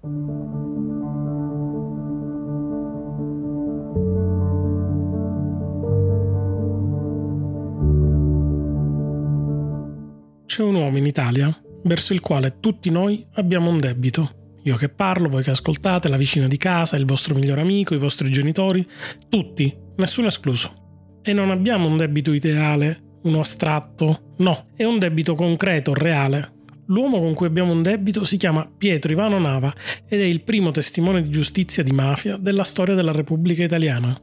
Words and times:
C'è 0.00 0.06
un 10.62 10.74
uomo 10.74 10.96
in 10.96 11.04
Italia 11.04 11.54
verso 11.82 12.14
il 12.14 12.20
quale 12.20 12.60
tutti 12.60 12.88
noi 12.88 13.26
abbiamo 13.34 13.68
un 13.68 13.76
debito. 13.76 14.56
Io 14.62 14.76
che 14.76 14.88
parlo, 14.88 15.28
voi 15.28 15.42
che 15.42 15.50
ascoltate, 15.50 16.08
la 16.08 16.16
vicina 16.16 16.46
di 16.46 16.56
casa, 16.56 16.96
il 16.96 17.04
vostro 17.04 17.34
migliore 17.34 17.60
amico, 17.60 17.94
i 17.94 17.98
vostri 17.98 18.30
genitori, 18.30 18.88
tutti, 19.28 19.76
nessuno 19.96 20.28
escluso. 20.28 21.18
E 21.20 21.34
non 21.34 21.50
abbiamo 21.50 21.86
un 21.86 21.98
debito 21.98 22.32
ideale, 22.32 23.18
uno 23.24 23.40
astratto, 23.40 24.34
no, 24.38 24.68
è 24.74 24.84
un 24.84 24.98
debito 24.98 25.34
concreto, 25.34 25.92
reale. 25.92 26.59
L'uomo 26.90 27.20
con 27.20 27.34
cui 27.34 27.46
abbiamo 27.46 27.72
un 27.72 27.82
debito 27.82 28.24
si 28.24 28.36
chiama 28.36 28.68
Pietro 28.68 29.12
Ivano 29.12 29.38
Nava 29.38 29.72
ed 30.08 30.20
è 30.20 30.24
il 30.24 30.42
primo 30.42 30.72
testimone 30.72 31.22
di 31.22 31.30
giustizia 31.30 31.84
di 31.84 31.92
mafia 31.92 32.36
della 32.36 32.64
storia 32.64 32.96
della 32.96 33.12
Repubblica 33.12 33.62
Italiana. 33.62 34.16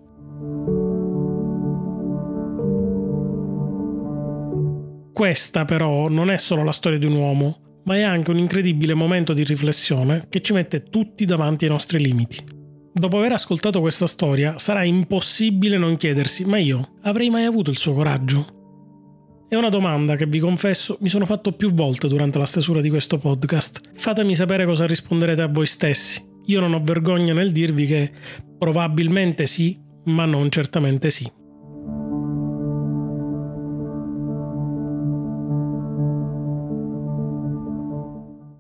Questa 5.14 5.64
però 5.64 6.10
non 6.10 6.30
è 6.30 6.38
solo 6.38 6.64
la 6.64 6.74
storia 6.74 7.00
di 7.00 7.06
un 7.06 7.14
uomo, 7.14 7.82
ma 7.86 7.96
è 7.96 8.02
anche 8.02 8.32
un 8.32 8.38
incredibile 8.38 8.94
momento 8.94 9.32
di 9.32 9.46
riflessione 9.46 10.26
che 10.28 10.42
ci 10.42 10.52
mette 10.52 10.84
tutti 10.84 11.24
davanti 11.24 11.64
ai 11.64 11.72
nostri 11.72 12.00
limiti. 12.00 12.44
Dopo 12.92 13.18
aver 13.18 13.32
ascoltato 13.32 13.80
questa 13.80 14.08
storia 14.08 14.58
sarà 14.58 14.84
impossibile 14.84 15.78
non 15.78 15.96
chiedersi, 15.96 16.44
ma 16.44 16.58
io 16.58 16.96
avrei 17.04 17.30
mai 17.30 17.46
avuto 17.46 17.70
il 17.70 17.78
suo 17.78 17.94
coraggio? 17.94 18.57
È 19.50 19.56
una 19.56 19.70
domanda 19.70 20.18
che 20.18 20.26
vi 20.26 20.40
confesso 20.40 20.98
mi 21.00 21.08
sono 21.08 21.26
fatto 21.26 21.54
più 21.54 21.72
volte 21.74 22.10
durante 22.10 22.38
la 22.38 22.46
stesura 22.46 22.82
di 22.82 22.90
questo 22.90 23.18
podcast. 23.18 23.80
Fatemi 23.94 24.36
sapere 24.36 24.66
cosa 24.66 24.86
risponderete 24.86 25.42
a 25.42 25.48
voi 25.48 25.66
stessi. 25.66 26.22
Io 26.48 26.60
non 26.60 26.74
ho 26.74 26.82
vergogna 26.84 27.32
nel 27.32 27.54
dirvi 27.54 27.86
che 27.86 28.12
probabilmente 28.58 29.46
sì, 29.46 29.80
ma 30.08 30.26
non 30.26 30.50
certamente 30.50 31.10
sì. 31.10 31.24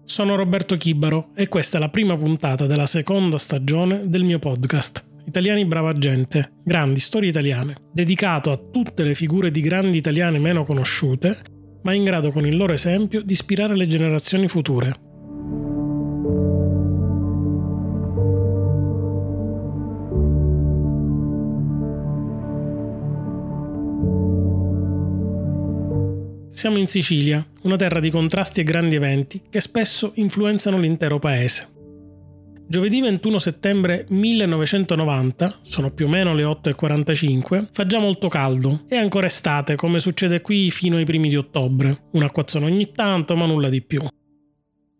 Sono 0.05 0.35
Roberto 0.37 0.77
Chibaro 0.77 1.31
e 1.35 1.49
questa 1.49 1.79
è 1.79 1.81
la 1.81 1.89
prima 1.89 2.15
puntata 2.15 2.65
della 2.65 2.85
seconda 2.85 3.37
stagione 3.37 4.07
del 4.07 4.23
mio 4.23 4.39
podcast. 4.39 5.16
Italiani 5.27 5.65
Brava 5.65 5.91
Gente, 5.91 6.53
grandi 6.63 7.01
storie 7.01 7.27
italiane, 7.27 7.75
dedicato 7.91 8.49
a 8.49 8.57
tutte 8.57 9.03
le 9.03 9.13
figure 9.13 9.51
di 9.51 9.59
grandi 9.59 9.97
italiane 9.97 10.39
meno 10.39 10.63
conosciute, 10.63 11.41
ma 11.83 11.93
in 11.93 12.05
grado 12.05 12.31
con 12.31 12.47
il 12.47 12.55
loro 12.55 12.71
esempio 12.71 13.21
di 13.21 13.33
ispirare 13.33 13.75
le 13.75 13.87
generazioni 13.87 14.47
future. 14.47 14.95
Siamo 26.47 26.77
in 26.77 26.87
Sicilia, 26.87 27.45
una 27.63 27.75
terra 27.75 27.99
di 27.99 28.09
contrasti 28.09 28.61
e 28.61 28.63
grandi 28.63 28.95
eventi 28.95 29.41
che 29.49 29.59
spesso 29.59 30.13
influenzano 30.15 30.77
l'intero 30.77 31.19
paese. 31.19 31.75
Giovedì 32.69 32.99
21 32.99 33.39
settembre 33.39 34.05
1990, 34.09 35.59
sono 35.61 35.89
più 35.89 36.07
o 36.07 36.09
meno 36.09 36.33
le 36.33 36.43
8.45, 36.43 37.69
fa 37.71 37.85
già 37.85 37.97
molto 37.97 38.27
caldo. 38.27 38.83
È 38.89 38.97
ancora 38.97 39.27
estate, 39.27 39.75
come 39.75 39.99
succede 39.99 40.41
qui 40.41 40.69
fino 40.69 40.97
ai 40.97 41.05
primi 41.05 41.29
di 41.29 41.37
ottobre. 41.37 42.07
Un 42.11 42.23
acquazzone 42.23 42.65
ogni 42.65 42.91
tanto, 42.91 43.37
ma 43.37 43.45
nulla 43.45 43.69
di 43.69 43.81
più. 43.81 44.01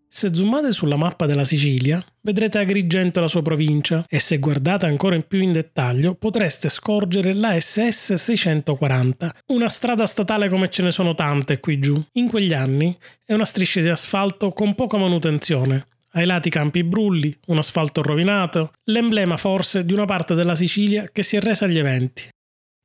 Se 0.08 0.34
zoomate 0.34 0.72
sulla 0.72 0.96
mappa 0.96 1.26
della 1.26 1.44
Sicilia, 1.44 2.02
vedrete 2.22 2.58
Agrigento 2.58 3.20
e 3.20 3.22
la 3.24 3.28
sua 3.28 3.42
provincia 3.42 4.06
e 4.08 4.20
se 4.20 4.38
guardate 4.38 4.86
ancora 4.86 5.16
in 5.16 5.26
più 5.28 5.42
in 5.42 5.52
dettaglio 5.52 6.16
potreste 6.16 6.70
scorgere 6.70 7.34
la 7.34 7.60
SS 7.60 8.14
640, 8.14 9.36
una 9.48 9.68
strada 9.68 10.06
statale 10.06 10.48
come 10.48 10.70
ce 10.70 10.84
ne 10.84 10.92
sono 10.92 11.14
tante 11.16 11.60
qui 11.60 11.80
giù. 11.80 12.02
In 12.14 12.30
quegli 12.30 12.54
anni 12.54 12.98
è 13.26 13.34
una 13.34 13.44
striscia 13.44 13.82
di 13.82 13.90
asfalto 13.90 14.52
con 14.52 14.74
poca 14.74 14.98
manutenzione, 14.98 15.86
ai 16.18 16.26
lati 16.26 16.50
campi 16.50 16.84
brulli, 16.84 17.36
un 17.48 17.60
asfalto 17.60 18.02
rovinato, 18.02 18.72
l'emblema 18.86 19.38
forse 19.38 19.86
di 19.86 19.94
una 19.94 20.06
parte 20.06 20.34
della 20.34 20.56
Sicilia 20.56 21.08
che 21.12 21.22
si 21.22 21.36
è 21.36 21.40
resa 21.40 21.66
agli 21.66 21.78
eventi. 21.78 22.28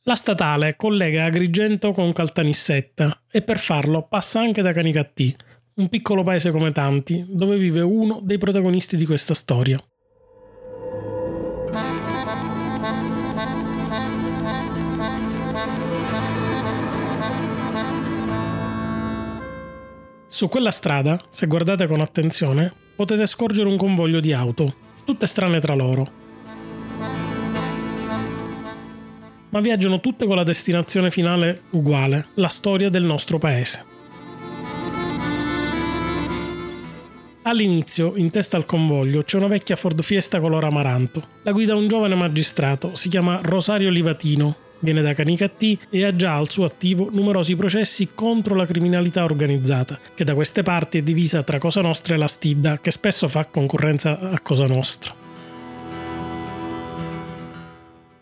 La 0.05 0.15
statale 0.15 0.77
collega 0.77 1.25
Agrigento 1.25 1.93
con 1.93 2.13
Caltanissetta 2.13 3.23
e 3.31 3.41
per 3.41 3.59
farlo 3.59 4.07
passa 4.07 4.41
anche 4.41 4.61
da 4.61 4.73
Canicattì, 4.73 5.35
un 5.77 5.89
piccolo 5.89 6.23
paese 6.23 6.51
come 6.51 6.73
tanti, 6.73 7.25
dove 7.27 7.57
vive 7.57 7.81
uno 7.81 8.21
dei 8.23 8.37
protagonisti 8.37 8.99
di 8.99 9.07
questa 9.07 9.33
storia. 9.33 9.83
Su 20.33 20.49
quella 20.49 20.71
strada, 20.71 21.21
se 21.29 21.47
guardate 21.47 21.87
con 21.87 22.01
attenzione, 22.01 22.73
potete 22.97 23.27
scorgere 23.27 23.69
un 23.69 23.77
convoglio 23.77 24.19
di 24.19 24.33
auto, 24.33 24.75
tutte 25.05 25.27
strane 25.27 25.61
tra 25.61 25.75
loro. 25.75 26.11
Ma 29.51 29.61
viaggiano 29.61 30.01
tutte 30.01 30.25
con 30.25 30.37
la 30.37 30.43
destinazione 30.43 31.11
finale 31.11 31.65
uguale, 31.73 32.29
la 32.37 32.49
storia 32.49 32.89
del 32.89 33.05
nostro 33.05 33.37
paese. 33.37 33.85
All'inizio, 37.43 38.15
in 38.17 38.31
testa 38.31 38.57
al 38.57 38.65
convoglio, 38.65 39.21
c'è 39.21 39.37
una 39.37 39.49
vecchia 39.49 39.77
Ford 39.77 40.01
Fiesta 40.01 40.41
color 40.41 40.65
amaranto. 40.65 41.23
La 41.43 41.53
guida 41.53 41.77
un 41.77 41.89
giovane 41.89 42.15
magistrato, 42.15 42.95
si 42.95 43.11
chiama 43.11 43.39
Rosario 43.43 43.91
Livatino, 43.91 44.57
viene 44.83 45.03
da 45.03 45.15
Canicattì 45.15 45.79
e 45.89 46.05
ha 46.05 46.15
già 46.15 46.37
al 46.37 46.51
suo 46.51 46.65
attivo 46.65 47.09
numerosi 47.11 47.57
processi 47.57 48.11
contro 48.15 48.55
la 48.55 48.67
criminalità 48.67 49.25
organizzata, 49.25 49.99
che 50.15 50.25
da 50.25 50.35
queste 50.35 50.63
parti 50.63 50.99
è 50.99 51.03
divisa 51.03 51.43
tra 51.43 51.59
Cosa 51.59 51.81
Nostra 51.81 52.15
e 52.15 52.19
la 52.19 52.27
Stidda, 52.27 52.79
che 52.79 52.91
spesso 52.91 53.27
fa 53.29 53.47
concorrenza 53.47 54.19
a 54.19 54.41
Cosa 54.41 54.67
Nostra. 54.67 55.15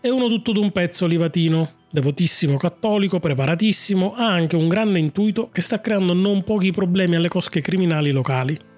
È 0.01 0.09
uno 0.09 0.29
tutto 0.29 0.53
d'un 0.53 0.71
pezzo 0.71 1.07
Livatino, 1.07 1.71
devotissimo 1.91 2.57
cattolico, 2.57 3.21
preparatissimo, 3.21 4.15
ha 4.15 4.33
anche 4.33 4.57
un 4.57 4.69
grande 4.69 4.99
intuito 4.99 5.51
che 5.51 5.61
sta 5.61 5.81
creando 5.81 6.15
non 6.15 6.43
pochi 6.43 6.73
problemi 6.73 7.17
alle 7.17 7.29
cosche 7.29 7.61
criminali 7.61 8.11
locali. 8.11 8.70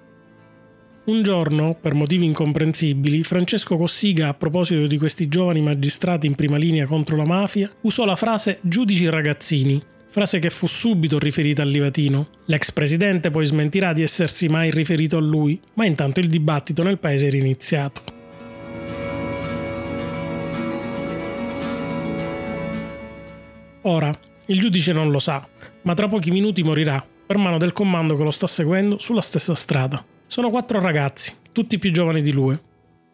Un 1.04 1.24
giorno, 1.24 1.76
per 1.80 1.94
motivi 1.94 2.26
incomprensibili, 2.26 3.24
Francesco 3.24 3.76
Cossiga, 3.76 4.28
a 4.28 4.34
proposito 4.34 4.86
di 4.86 4.98
questi 4.98 5.26
giovani 5.26 5.60
magistrati 5.60 6.28
in 6.28 6.36
prima 6.36 6.56
linea 6.56 6.86
contro 6.86 7.16
la 7.16 7.24
mafia, 7.24 7.68
usò 7.80 8.04
la 8.04 8.14
frase 8.14 8.60
giudici 8.60 9.08
ragazzini, 9.08 9.82
frase 10.08 10.38
che 10.38 10.48
fu 10.48 10.68
subito 10.68 11.18
riferita 11.18 11.62
al 11.62 11.70
Livatino. 11.70 12.28
L'ex 12.44 12.70
presidente 12.70 13.30
poi 13.30 13.44
smentirà 13.44 13.92
di 13.92 14.04
essersi 14.04 14.46
mai 14.46 14.70
riferito 14.70 15.16
a 15.16 15.20
lui, 15.20 15.60
ma 15.74 15.84
intanto 15.86 16.20
il 16.20 16.28
dibattito 16.28 16.84
nel 16.84 17.00
paese 17.00 17.26
era 17.26 17.36
iniziato. 17.36 18.02
Ora, 23.82 24.16
il 24.46 24.60
giudice 24.60 24.92
non 24.92 25.10
lo 25.10 25.18
sa, 25.18 25.44
ma 25.82 25.94
tra 25.94 26.06
pochi 26.06 26.30
minuti 26.30 26.62
morirà 26.62 27.04
per 27.26 27.38
mano 27.38 27.58
del 27.58 27.72
comando 27.72 28.14
che 28.14 28.22
lo 28.22 28.30
sta 28.30 28.46
seguendo 28.46 28.98
sulla 28.98 29.20
stessa 29.20 29.56
strada. 29.56 30.11
Sono 30.32 30.48
quattro 30.48 30.80
ragazzi, 30.80 31.34
tutti 31.52 31.78
più 31.78 31.92
giovani 31.92 32.22
di 32.22 32.32
lui. 32.32 32.58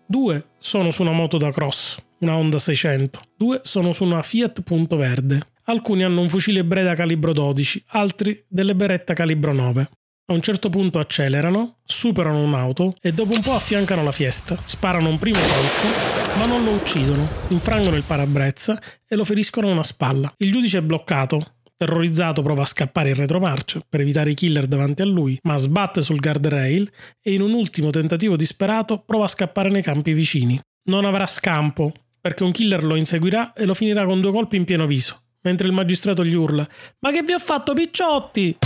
Due 0.06 0.50
sono 0.56 0.92
su 0.92 1.02
una 1.02 1.10
moto 1.10 1.36
da 1.36 1.50
cross, 1.50 2.00
una 2.18 2.36
Honda 2.36 2.60
600. 2.60 3.20
Due 3.36 3.58
sono 3.64 3.92
su 3.92 4.04
una 4.04 4.22
Fiat 4.22 4.62
Punto 4.62 4.94
Verde. 4.94 5.40
Alcuni 5.64 6.04
hanno 6.04 6.20
un 6.20 6.28
fucile 6.28 6.64
Breda 6.64 6.94
calibro 6.94 7.32
12, 7.32 7.86
altri 7.88 8.44
delle 8.46 8.76
beretta 8.76 9.14
calibro 9.14 9.52
9. 9.52 9.88
A 10.26 10.32
un 10.32 10.40
certo 10.40 10.68
punto 10.68 11.00
accelerano, 11.00 11.78
superano 11.82 12.40
un'auto 12.40 12.94
e 13.00 13.12
dopo 13.12 13.34
un 13.34 13.40
po' 13.40 13.54
affiancano 13.54 14.04
la 14.04 14.12
fiesta. 14.12 14.56
Sparano 14.62 15.08
un 15.08 15.18
primo 15.18 15.40
colpo, 15.40 16.38
ma 16.38 16.46
non 16.46 16.62
lo 16.62 16.70
uccidono. 16.70 17.26
Infrangono 17.48 17.96
il 17.96 18.04
parabrezza 18.06 18.80
e 19.08 19.16
lo 19.16 19.24
feriscono 19.24 19.66
a 19.66 19.72
una 19.72 19.82
spalla. 19.82 20.32
Il 20.36 20.52
giudice 20.52 20.78
è 20.78 20.82
bloccato, 20.82 21.54
Terrorizzato 21.78 22.42
prova 22.42 22.62
a 22.62 22.66
scappare 22.66 23.10
in 23.10 23.14
retromarcia 23.14 23.78
per 23.88 24.00
evitare 24.00 24.30
i 24.30 24.34
killer 24.34 24.66
davanti 24.66 25.02
a 25.02 25.04
lui, 25.04 25.38
ma 25.44 25.56
sbatte 25.56 26.02
sul 26.02 26.18
guardrail 26.18 26.90
e 27.22 27.32
in 27.32 27.40
un 27.40 27.52
ultimo 27.52 27.90
tentativo 27.90 28.34
disperato 28.34 28.98
prova 28.98 29.26
a 29.26 29.28
scappare 29.28 29.70
nei 29.70 29.80
campi 29.80 30.12
vicini. 30.12 30.60
Non 30.88 31.04
avrà 31.04 31.24
scampo, 31.28 31.92
perché 32.20 32.42
un 32.42 32.50
killer 32.50 32.82
lo 32.82 32.96
inseguirà 32.96 33.52
e 33.52 33.64
lo 33.64 33.74
finirà 33.74 34.04
con 34.06 34.20
due 34.20 34.32
colpi 34.32 34.56
in 34.56 34.64
pieno 34.64 34.86
viso, 34.86 35.20
mentre 35.42 35.68
il 35.68 35.72
magistrato 35.72 36.24
gli 36.24 36.34
urla 36.34 36.68
Ma 36.98 37.12
che 37.12 37.22
vi 37.22 37.34
ho 37.34 37.38
fatto 37.38 37.74
picciotti? 37.74 38.58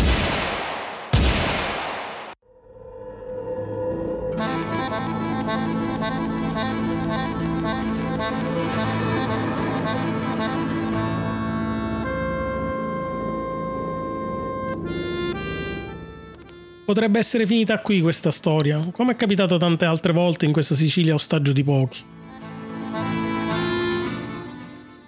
Potrebbe 16.92 17.20
essere 17.20 17.46
finita 17.46 17.80
qui 17.80 18.02
questa 18.02 18.30
storia, 18.30 18.78
come 18.92 19.12
è 19.12 19.16
capitato 19.16 19.56
tante 19.56 19.86
altre 19.86 20.12
volte 20.12 20.44
in 20.44 20.52
questa 20.52 20.74
Sicilia 20.74 21.14
ostaggio 21.14 21.52
di 21.52 21.64
pochi. 21.64 22.04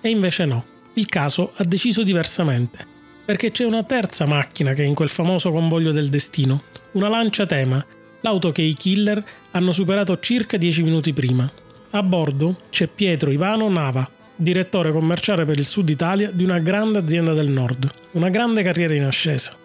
E 0.01 0.09
invece 0.09 0.47
no, 0.47 0.65
il 0.95 1.05
caso 1.05 1.53
ha 1.55 1.65
deciso 1.65 2.03
diversamente, 2.03 2.87
perché 3.27 3.51
c'è 3.51 3.67
una 3.67 3.83
terza 3.83 4.25
macchina 4.25 4.73
che 4.73 4.83
è 4.83 4.87
in 4.87 4.95
quel 4.95 5.11
famoso 5.11 5.53
convoglio 5.53 5.93
del 5.93 6.09
destino, 6.09 6.63
una 6.93 7.11
lancia 7.11 7.45
tema, 7.45 7.85
l'auto 8.23 8.51
che 8.51 8.63
i 8.63 8.73
killer 8.73 9.23
hanno 9.51 9.73
superato 9.73 10.19
circa 10.21 10.57
dieci 10.57 10.83
minuti 10.83 11.13
prima. 11.13 11.53
A 11.91 12.03
bordo 12.03 12.63
c'è 12.71 12.87
Pietro 12.87 13.31
Ivano 13.31 13.69
Nava, 13.69 14.11
direttore 14.35 14.91
commerciale 14.91 15.45
per 15.45 15.59
il 15.59 15.67
sud 15.67 15.91
Italia 15.91 16.31
di 16.31 16.45
una 16.45 16.61
grande 16.61 17.01
azienda 17.01 17.35
del 17.35 17.51
nord, 17.51 17.93
una 18.13 18.31
grande 18.31 18.63
carriera 18.63 18.95
in 18.95 19.05
ascesa. 19.05 19.59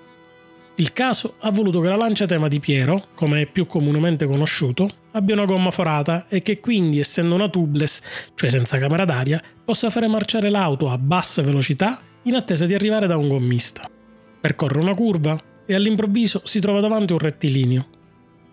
Il 0.79 0.93
caso 0.93 1.35
ha 1.39 1.51
voluto 1.51 1.81
che 1.81 1.89
la 1.89 1.97
lancia 1.97 2.25
tema 2.25 2.47
di 2.47 2.61
Piero, 2.61 3.07
come 3.13 3.41
è 3.41 3.45
più 3.47 3.65
comunemente 3.65 4.25
conosciuto, 4.25 4.89
abbia 5.11 5.35
una 5.35 5.43
gomma 5.43 5.71
forata 5.71 6.27
e 6.29 6.41
che 6.41 6.61
quindi, 6.61 7.01
essendo 7.01 7.35
una 7.35 7.49
tubeless, 7.49 8.01
cioè 8.33 8.49
senza 8.49 8.77
camera 8.77 9.03
d'aria, 9.03 9.41
possa 9.65 9.89
fare 9.89 10.07
marciare 10.07 10.49
l'auto 10.49 10.89
a 10.89 10.97
bassa 10.97 11.41
velocità 11.41 11.99
in 12.23 12.35
attesa 12.35 12.65
di 12.65 12.73
arrivare 12.73 13.07
da 13.07 13.17
un 13.17 13.27
gommista. 13.27 13.89
Percorre 14.39 14.79
una 14.79 14.93
curva 14.93 15.37
e 15.65 15.75
all'improvviso 15.75 16.43
si 16.45 16.61
trova 16.61 16.79
davanti 16.79 17.11
un 17.11 17.19
rettilineo. 17.19 17.85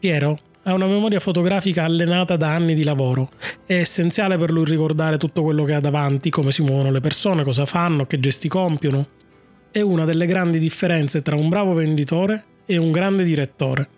Piero 0.00 0.36
ha 0.64 0.74
una 0.74 0.86
memoria 0.86 1.20
fotografica 1.20 1.84
allenata 1.84 2.34
da 2.34 2.52
anni 2.52 2.74
di 2.74 2.82
lavoro. 2.82 3.30
È 3.64 3.74
essenziale 3.74 4.36
per 4.36 4.50
lui 4.50 4.64
ricordare 4.64 5.16
tutto 5.16 5.44
quello 5.44 5.62
che 5.62 5.74
ha 5.74 5.80
davanti, 5.80 6.30
come 6.30 6.50
si 6.50 6.62
muovono 6.62 6.90
le 6.90 7.00
persone, 7.00 7.44
cosa 7.44 7.66
fanno, 7.66 8.04
che 8.04 8.18
gesti 8.18 8.48
compiono. 8.48 9.06
È 9.76 9.82
una 9.82 10.06
delle 10.06 10.24
grandi 10.24 10.58
differenze 10.58 11.20
tra 11.20 11.36
un 11.36 11.50
bravo 11.50 11.74
venditore 11.74 12.44
e 12.64 12.78
un 12.78 12.90
grande 12.90 13.24
direttore. 13.24 13.88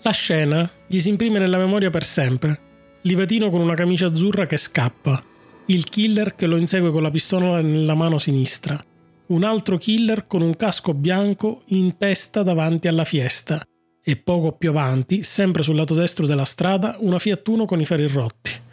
La 0.00 0.10
scena 0.12 0.70
gli 0.86 0.98
si 0.98 1.10
imprime 1.10 1.40
nella 1.40 1.58
memoria 1.58 1.90
per 1.90 2.04
sempre. 2.04 2.58
Livatino 3.02 3.50
con 3.50 3.60
una 3.60 3.74
camicia 3.74 4.06
azzurra 4.06 4.46
che 4.46 4.56
scappa. 4.56 5.22
Il 5.66 5.84
killer 5.84 6.34
che 6.34 6.46
lo 6.46 6.56
insegue 6.56 6.90
con 6.90 7.02
la 7.02 7.10
pistola 7.10 7.60
nella 7.60 7.94
mano 7.94 8.16
sinistra 8.16 8.80
un 9.26 9.44
altro 9.44 9.76
killer 9.76 10.26
con 10.26 10.40
un 10.40 10.56
casco 10.56 10.94
bianco 10.94 11.64
in 11.66 11.98
testa 11.98 12.42
davanti 12.42 12.88
alla 12.88 13.04
fiesta 13.04 13.62
e 14.02 14.16
poco 14.16 14.52
più 14.52 14.70
avanti, 14.70 15.22
sempre 15.22 15.62
sul 15.62 15.76
lato 15.76 15.92
destro 15.92 16.24
della 16.24 16.46
strada, 16.46 16.96
una 17.00 17.18
Fiat 17.18 17.46
Uno 17.48 17.66
con 17.66 17.78
i 17.78 17.84
fari 17.84 18.08
rotti. 18.08 18.67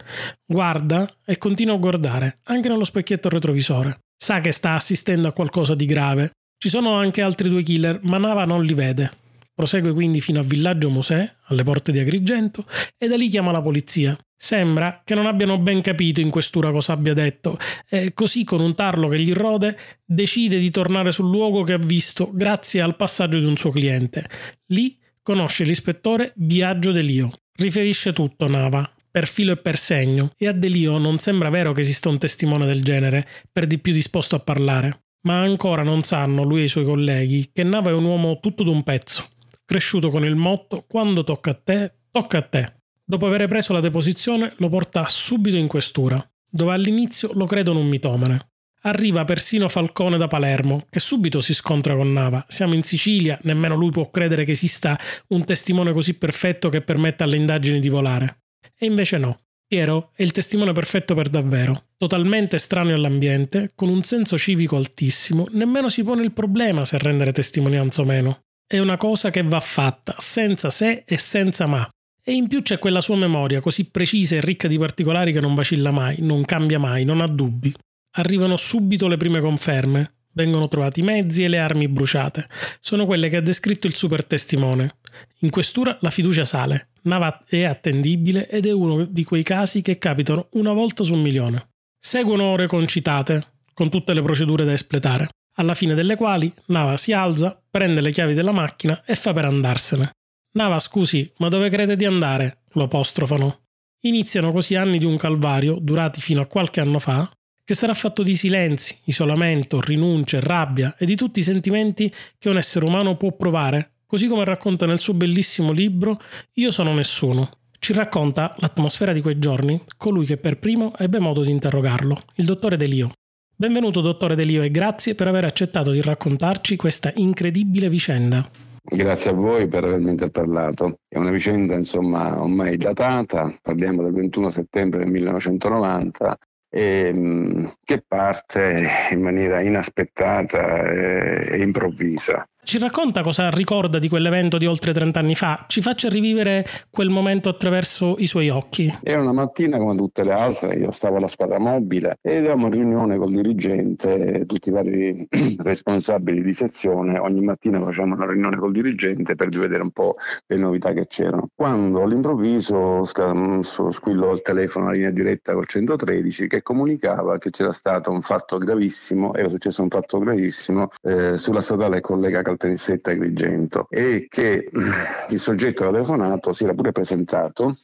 Guarda 0.46 1.10
e 1.26 1.38
continua 1.38 1.76
a 1.76 1.80
guardare, 1.80 2.38
anche 2.44 2.70
nello 2.70 2.86
specchietto 2.86 3.30
retrovisore. 3.30 4.00
Sa 4.16 4.40
che 4.40 4.52
sta 4.52 4.74
assistendo 4.74 5.28
a 5.28 5.34
qualcosa 5.34 5.76
di 5.76 5.86
grave. 5.86 6.32
Ci 6.58 6.70
sono 6.70 6.94
anche 6.94 7.22
altri 7.22 7.50
due 7.50 7.64
killer, 7.64 8.00
ma 8.04 8.18
Nava 8.18 8.46
non 8.46 8.64
li 8.64 8.74
vede. 8.74 9.12
Prosegue 9.54 9.94
quindi 9.94 10.20
fino 10.20 10.42
a 10.42 10.44
Villaggio 10.44 10.90
Mosè, 10.90 11.36
alle 11.46 11.64
porte 11.64 11.92
di 11.92 12.00
Agrigento, 12.00 12.66
e 12.98 13.08
da 13.08 13.16
lì 13.16 13.30
chiama 13.30 13.52
la 13.52 13.62
polizia. 13.62 14.18
Sembra 14.38 15.02
che 15.06 15.16
non 15.16 15.28
abbiano 15.28 15.58
ben 15.58 15.82
capito 15.82 16.20
in 16.20 16.30
questura 16.30 16.72
cosa 16.72 16.92
abbia 16.92 17.14
detto, 17.14 17.58
e 17.88 18.14
così 18.14 18.44
con 18.44 18.60
un 18.60 18.76
tarlo 18.76 19.08
che 19.08 19.20
gli 19.20 19.32
rode 19.32 19.78
decide 20.04 20.60
di 20.60 20.72
tornare 20.72 21.14
sul 21.14 21.30
luogo 21.30 21.64
che 21.64 21.74
ha 21.74 21.78
visto 21.78 22.32
grazie 22.34 22.82
al 22.82 22.98
passaggio 22.98 23.40
di 23.40 23.46
un 23.46 23.56
suo 23.56 23.72
cliente. 23.72 24.30
Lì 24.68 24.98
conosce 25.22 25.64
l'ispettore 25.64 26.34
Biagio 26.36 26.92
Delio. 26.92 27.32
Riferisce 27.56 28.12
tutto 28.12 28.50
Nava, 28.50 28.92
per 29.16 29.28
filo 29.28 29.54
e 29.54 29.56
per 29.56 29.78
segno, 29.78 30.34
e 30.38 30.46
a 30.46 30.52
Delio 30.52 30.98
non 30.98 31.20
sembra 31.20 31.50
vero 31.50 31.72
che 31.72 31.80
esista 31.80 32.10
un 32.10 32.18
testimone 32.18 32.66
del 32.66 32.84
genere, 32.84 33.26
per 33.50 33.66
di 33.66 33.80
più 33.80 33.94
disposto 33.94 34.36
a 34.36 34.42
parlare. 34.42 35.06
Ma 35.22 35.40
ancora 35.40 35.84
non 35.84 36.04
sanno, 36.04 36.44
lui 36.44 36.60
e 36.60 36.64
i 36.66 36.68
suoi 36.68 36.84
colleghi, 36.84 37.50
che 37.54 37.64
Nava 37.64 37.92
è 37.92 37.94
un 37.94 38.04
uomo 38.04 38.42
tutto 38.42 38.64
d'un 38.64 38.84
pezzo, 38.84 39.26
cresciuto 39.64 40.10
con 40.10 40.26
il 40.26 40.36
motto 40.36 40.84
quando 40.86 41.24
tocca 41.24 41.52
a 41.52 41.54
te, 41.54 41.94
tocca 42.12 42.40
a 42.40 42.42
te. 42.42 42.82
Dopo 43.06 43.26
aver 43.28 43.48
preso 43.48 43.72
la 43.72 43.80
deposizione 43.80 44.52
lo 44.58 44.68
porta 44.68 45.08
subito 45.08 45.56
in 45.56 45.68
questura, 45.68 46.22
dove 46.50 46.74
all'inizio 46.74 47.32
lo 47.36 47.46
credono 47.46 47.80
un 47.80 47.88
mitomane. 47.88 48.50
Arriva 48.82 49.24
persino 49.24 49.70
Falcone 49.70 50.18
da 50.18 50.28
Palermo, 50.28 50.88
che 50.90 51.00
subito 51.00 51.40
si 51.40 51.54
scontra 51.54 51.96
con 51.96 52.12
Nava. 52.12 52.44
Siamo 52.50 52.74
in 52.74 52.84
Sicilia, 52.84 53.40
nemmeno 53.44 53.76
lui 53.76 53.92
può 53.92 54.10
credere 54.10 54.44
che 54.44 54.52
esista 54.52 55.00
un 55.30 55.46
testimone 55.46 55.94
così 55.94 56.16
perfetto 56.16 56.68
che 56.68 56.82
permetta 56.82 57.24
alle 57.24 57.38
indagini 57.38 57.80
di 57.80 57.88
volare. 57.88 58.40
E 58.78 58.86
invece 58.86 59.18
no. 59.18 59.40
Piero 59.68 60.12
è 60.16 60.22
il 60.22 60.32
testimone 60.32 60.74
perfetto 60.74 61.16
per 61.16 61.28
davvero, 61.28 61.86
totalmente 61.98 62.58
estraneo 62.58 62.96
all'ambiente, 62.96 63.72
con 63.74 63.90
un 63.90 64.04
senso 64.04 64.38
civico 64.38 64.76
altissimo, 64.76 65.48
nemmeno 65.52 65.90
si 65.90 66.04
pone 66.04 66.22
il 66.22 66.34
problema 66.34 66.86
se 66.86 67.00
rendere 67.00 67.32
testimonianza 67.32 68.02
o 68.02 68.06
meno. 68.06 68.44
È 68.68 68.78
una 68.78 68.98
cosa 68.98 69.32
che 69.32 69.42
va 69.42 69.60
fatta, 69.60 70.14
senza 70.20 70.70
se 70.70 71.04
e 71.06 71.18
senza 71.18 71.66
ma, 71.66 71.90
e 72.28 72.34
in 72.34 72.48
più 72.48 72.64
c'è 72.64 72.80
quella 72.80 73.02
sua 73.02 73.16
memoria 73.16 73.62
così 73.62 73.92
precisa 73.92 74.36
e 74.36 74.42
ricca 74.42 74.68
di 74.68 74.80
particolari 74.80 75.32
che 75.32 75.40
non 75.40 75.54
vacilla 75.54 75.92
mai, 75.92 76.18
non 76.22 76.44
cambia 76.44 76.80
mai, 76.80 77.06
non 77.06 77.22
ha 77.22 77.28
dubbi. 77.28 77.72
Arrivano 78.14 78.58
subito 78.58 79.08
le 79.08 79.16
prime 79.16 79.40
conferme, 79.40 80.14
vengono 80.32 80.68
trovati 80.68 81.02
i 81.02 81.04
mezzi 81.04 81.44
e 81.44 81.48
le 81.48 81.60
armi 81.60 81.88
bruciate. 81.88 82.48
Sono 82.80 83.06
quelle 83.06 83.30
che 83.30 83.38
ha 83.38 83.42
descritto 83.42 83.86
il 83.86 83.94
super 83.94 84.26
testimone. 84.26 84.96
In 85.40 85.50
questura 85.50 85.98
la 86.02 86.10
fiducia 86.10 86.46
sale, 86.46 86.90
Nava 87.04 87.44
è 87.48 87.64
attendibile 87.64 88.50
ed 88.50 88.66
è 88.66 88.72
uno 88.72 89.06
di 89.06 89.24
quei 89.24 89.44
casi 89.44 89.82
che 89.82 89.98
capitano 89.98 90.48
una 90.52 90.74
volta 90.74 91.04
su 91.04 91.14
un 91.14 91.22
milione. 91.22 91.70
Seguono 92.00 92.44
ore 92.46 92.68
concitate, 92.68 93.54
con 93.74 93.90
tutte 93.90 94.14
le 94.14 94.22
procedure 94.22 94.66
da 94.66 94.74
espletare, 94.74 95.30
alla 95.56 95.74
fine 95.74 95.94
delle 95.94 96.16
quali 96.16 96.52
Nava 96.68 96.98
si 96.98 97.14
alza, 97.14 97.62
prende 97.70 98.02
le 98.02 98.12
chiavi 98.12 98.34
della 98.34 98.52
macchina 98.52 99.04
e 99.06 99.16
fa 99.16 99.34
per 99.34 99.46
andarsene. 99.46 100.12
Nava, 100.54 100.80
scusi, 100.80 101.32
ma 101.38 101.50
dove 101.50 101.70
crede 101.70 101.96
di 101.96 102.06
andare? 102.06 102.60
lo 102.76 102.84
apostrofano. 102.84 103.64
Iniziano 104.02 104.52
così 104.52 104.76
anni 104.76 105.00
di 105.00 105.06
un 105.06 105.18
calvario, 105.18 105.78
durati 105.82 106.22
fino 106.22 106.42
a 106.42 106.46
qualche 106.46 106.80
anno 106.80 107.00
fa, 107.00 107.30
che 107.64 107.74
sarà 107.74 107.94
fatto 107.94 108.22
di 108.22 108.36
silenzi, 108.36 109.00
isolamento, 109.06 109.82
rinunce, 109.82 110.40
rabbia 110.40 110.96
e 110.98 111.06
di 111.06 111.16
tutti 111.16 111.40
i 111.40 111.44
sentimenti 111.44 112.14
che 112.38 112.50
un 112.50 112.58
essere 112.58 112.86
umano 112.86 113.18
può 113.18 113.32
provare, 113.32 113.95
così 114.06 114.28
come 114.28 114.46
racconta 114.46 114.86
nel 114.86 115.00
suo 115.00 115.14
bellissimo 115.14 115.72
libro 115.72 116.20
Io 116.54 116.72
sono 116.72 116.94
nessuno. 116.94 117.50
Ci 117.78 117.94
racconta 117.94 118.56
l'atmosfera 118.58 119.14
di 119.14 119.22
quei 119.22 119.38
giorni 119.38 119.82
colui 119.98 120.26
che 120.26 120.38
per 120.38 120.58
primo 120.58 120.94
ebbe 120.98 121.20
modo 121.20 121.44
di 121.44 121.52
interrogarlo, 121.52 122.18
il 122.36 122.46
dottore 122.46 122.78
Delio. 122.78 123.12
Benvenuto 123.56 124.02
dottore 124.02 124.36
Delio 124.36 124.64
e 124.64 124.72
grazie 124.72 125.16
per 125.16 125.28
aver 125.28 125.46
accettato 125.46 125.92
di 125.92 126.02
raccontarci 126.02 126.76
questa 126.76 127.12
incredibile 127.16 127.90
vicenda. 127.90 128.50
Grazie 128.88 129.32
a 129.32 129.34
voi 129.34 129.68
per 129.68 129.84
avermi 129.84 130.10
interpellato. 130.10 131.00
È 131.08 131.18
una 131.18 131.32
vicenda 131.32 131.76
insomma 131.76 132.40
ormai 132.42 132.78
datata, 132.78 133.56
parliamo 133.62 134.04
del 134.04 134.14
21 134.14 134.52
settembre 134.52 135.00
del 135.00 135.10
1990 135.10 136.38
e, 136.70 137.12
mm, 137.14 137.66
che 137.84 138.04
parte 138.06 138.88
in 139.12 139.22
maniera 139.22 139.62
inaspettata 139.62 140.92
e 140.92 141.62
improvvisa. 141.62 142.48
Ci 142.66 142.80
racconta 142.80 143.22
cosa 143.22 143.52
ricorda 143.52 144.00
di 144.00 144.10
quell'evento 144.10 144.58
di 144.58 144.66
oltre 144.66 144.92
30 144.92 145.20
anni 145.20 145.36
fa? 145.36 145.66
Ci 145.68 145.82
faccia 145.82 146.10
rivivere 146.10 146.66
quel 146.90 147.10
momento 147.10 147.48
attraverso 147.48 148.16
i 148.18 148.26
suoi 148.26 148.50
occhi. 148.50 148.92
Era 149.04 149.22
una 149.22 149.34
mattina 149.34 149.78
come 149.78 149.96
tutte 149.96 150.24
le 150.24 150.32
altre, 150.32 150.74
io 150.74 150.90
stavo 150.90 151.18
alla 151.18 151.28
squadra 151.28 151.60
mobile 151.60 152.18
ed 152.24 152.44
eravamo 152.44 152.66
in 152.66 152.74
riunione 152.74 153.18
col 153.18 153.34
dirigente, 153.34 154.46
tutti 154.48 154.70
i 154.70 154.72
vari 154.72 155.28
responsabili 155.62 156.42
di 156.42 156.54
sezione. 156.54 157.20
Ogni 157.20 157.42
mattina 157.42 157.80
facevamo 157.84 158.16
una 158.16 158.26
riunione 158.26 158.58
col 158.58 158.72
dirigente 158.72 159.36
per 159.36 159.50
vedere 159.50 159.84
un 159.84 159.92
po' 159.92 160.16
le 160.48 160.58
novità 160.58 160.92
che 160.92 161.06
c'erano. 161.06 161.50
Quando 161.54 162.02
all'improvviso 162.02 163.04
squillò 163.04 164.34
il 164.34 164.42
telefono, 164.42 164.86
la 164.86 164.94
linea 164.94 165.12
diretta 165.12 165.54
col 165.54 165.68
113 165.68 166.48
che 166.48 166.64
comunicava 166.64 167.38
che 167.38 167.52
c'era 167.52 167.72
stato 167.72 168.10
un 168.10 168.24
fatto 168.24 168.58
gravissimo, 168.58 169.36
era 169.36 169.50
successo 169.50 169.84
un 169.84 169.90
fatto 169.90 170.18
gravissimo 170.18 170.90
eh, 171.04 171.38
sulla 171.38 171.62
statale 171.62 172.02
collega 172.02 172.42
Calabria 172.42 172.54
Caltanissetta 172.56 173.12
Agrigento 173.12 173.88
e 173.90 174.28
che 174.30 174.70
mm, 174.76 174.92
il 175.30 175.40
soggetto 175.40 175.84
aveva 175.84 176.04
telefonato 176.04 176.54
si 176.54 176.64
era 176.64 176.74
pure 176.74 176.92
presentato 176.92 177.78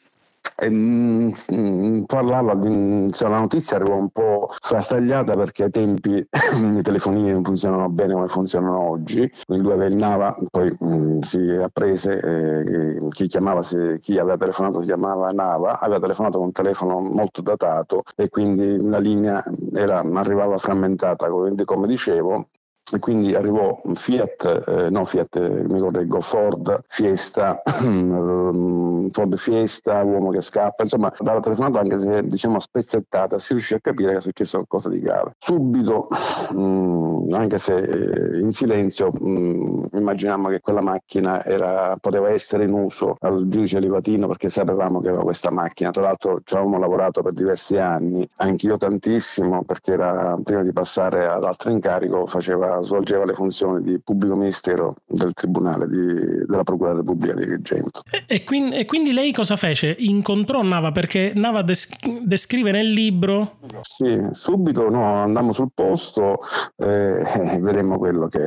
e, 0.55 0.69
mh, 0.69 1.33
mm, 1.53 2.03
parlava 2.03 2.55
di 2.55 3.11
cioè, 3.13 3.29
la 3.29 3.39
notizia 3.39 3.77
arrivò 3.77 3.95
un 3.95 4.09
po' 4.09 4.49
frastagliata 4.59 5.35
perché 5.35 5.65
ai 5.65 5.71
tempi 5.71 6.27
i 6.77 6.81
telefonini 6.81 7.31
non 7.31 7.43
funzionano 7.43 7.89
bene 7.89 8.13
come 8.13 8.27
funzionano 8.27 8.79
oggi. 8.79 9.31
Quindi 9.45 9.63
lui 9.63 9.73
aveva 9.73 10.35
poi 10.49 10.75
mh, 10.79 10.85
mm, 10.85 11.19
si 11.21 11.37
apprese 11.61 12.19
eh, 12.19 13.09
chi, 13.09 13.27
chiamava, 13.27 13.61
chi 13.99 14.17
aveva 14.17 14.37
telefonato 14.37 14.79
si 14.79 14.85
chiamava 14.87 15.31
Nava 15.31 15.79
aveva 15.79 15.99
telefonato 15.99 16.37
con 16.37 16.47
un 16.47 16.53
telefono 16.53 16.99
molto 16.99 17.41
datato 17.41 18.03
e 18.15 18.29
quindi 18.29 18.77
la 18.81 18.99
linea 18.99 19.43
era, 19.73 19.99
arrivava 19.99 20.57
frammentata 20.57 21.29
quindi 21.29 21.65
come 21.65 21.87
dicevo 21.87 22.47
e 22.91 22.99
quindi 22.99 23.33
arrivò 23.33 23.79
Fiat, 23.95 24.63
eh, 24.67 24.89
no 24.89 25.05
Fiat, 25.05 25.35
eh, 25.37 25.63
mi 25.67 25.79
correggo, 25.79 26.19
Ford, 26.19 26.83
Fiesta, 26.87 27.61
Ford 27.63 29.35
Fiesta, 29.37 30.03
uomo 30.03 30.31
che 30.31 30.41
scappa, 30.41 30.83
insomma 30.83 31.11
dalla 31.19 31.39
telefonata 31.39 31.79
anche 31.79 31.97
se 31.99 32.27
diciamo 32.27 32.59
spezzettata 32.59 33.39
si 33.39 33.53
riuscì 33.53 33.73
a 33.75 33.79
capire 33.79 34.11
che 34.11 34.17
è 34.17 34.21
successo 34.21 34.57
qualcosa 34.57 34.89
di 34.89 34.99
grave. 34.99 35.35
Subito, 35.39 36.07
mh, 36.51 36.59
mm, 36.59 37.33
anche 37.33 37.57
se 37.57 37.75
eh, 37.75 38.39
in 38.39 38.51
silenzio, 38.51 39.11
mh, 39.11 39.29
mm, 39.29 39.83
immaginammo 39.93 40.49
che 40.49 40.59
quella 40.59 40.81
macchina 40.81 41.43
era, 41.45 41.95
poteva 41.99 42.29
essere 42.29 42.65
in 42.65 42.73
uso 42.73 43.15
al 43.19 43.47
giudice 43.47 43.79
Livatino 43.79 44.27
perché 44.27 44.49
sapevamo 44.49 44.99
che 44.99 45.07
aveva 45.07 45.23
questa 45.23 45.51
macchina, 45.51 45.91
tra 45.91 46.03
l'altro 46.03 46.41
ci 46.43 46.55
avevamo 46.55 46.77
lavorato 46.77 47.21
per 47.21 47.33
diversi 47.33 47.77
anni, 47.77 48.27
anch'io 48.37 48.77
tantissimo 48.77 49.63
perché 49.63 49.93
era, 49.93 50.37
prima 50.43 50.63
di 50.63 50.73
passare 50.73 51.27
ad 51.27 51.43
altro 51.43 51.71
incarico 51.71 52.25
faceva 52.25 52.80
svolgeva 52.83 53.25
le 53.25 53.33
funzioni 53.33 53.81
di 53.81 53.99
pubblico 53.99 54.35
ministero 54.35 54.95
del 55.05 55.33
Tribunale 55.33 55.87
di, 55.87 56.45
della 56.45 56.63
Procura 56.63 56.89
della 56.89 57.01
Repubblica 57.01 57.33
di 57.33 57.43
Agrigento. 57.43 58.01
E, 58.09 58.23
e, 58.27 58.43
quindi, 58.43 58.77
e, 58.77 58.85
quindi, 58.85 59.13
lei 59.13 59.31
cosa 59.31 59.55
fece? 59.55 59.95
Incontrò 59.99 60.61
Nava 60.61 60.91
perché 60.91 61.33
Nava 61.35 61.61
des, 61.61 61.89
descrive 62.23 62.71
nel 62.71 62.89
libro? 62.89 63.57
Sì, 63.81 64.19
subito 64.31 64.89
no, 64.89 65.15
andammo 65.15 65.53
sul 65.53 65.69
posto 65.73 66.39
e 66.77 67.23
eh, 67.25 67.59
vedemmo 67.59 67.97
quello 67.97 68.27
che 68.27 68.39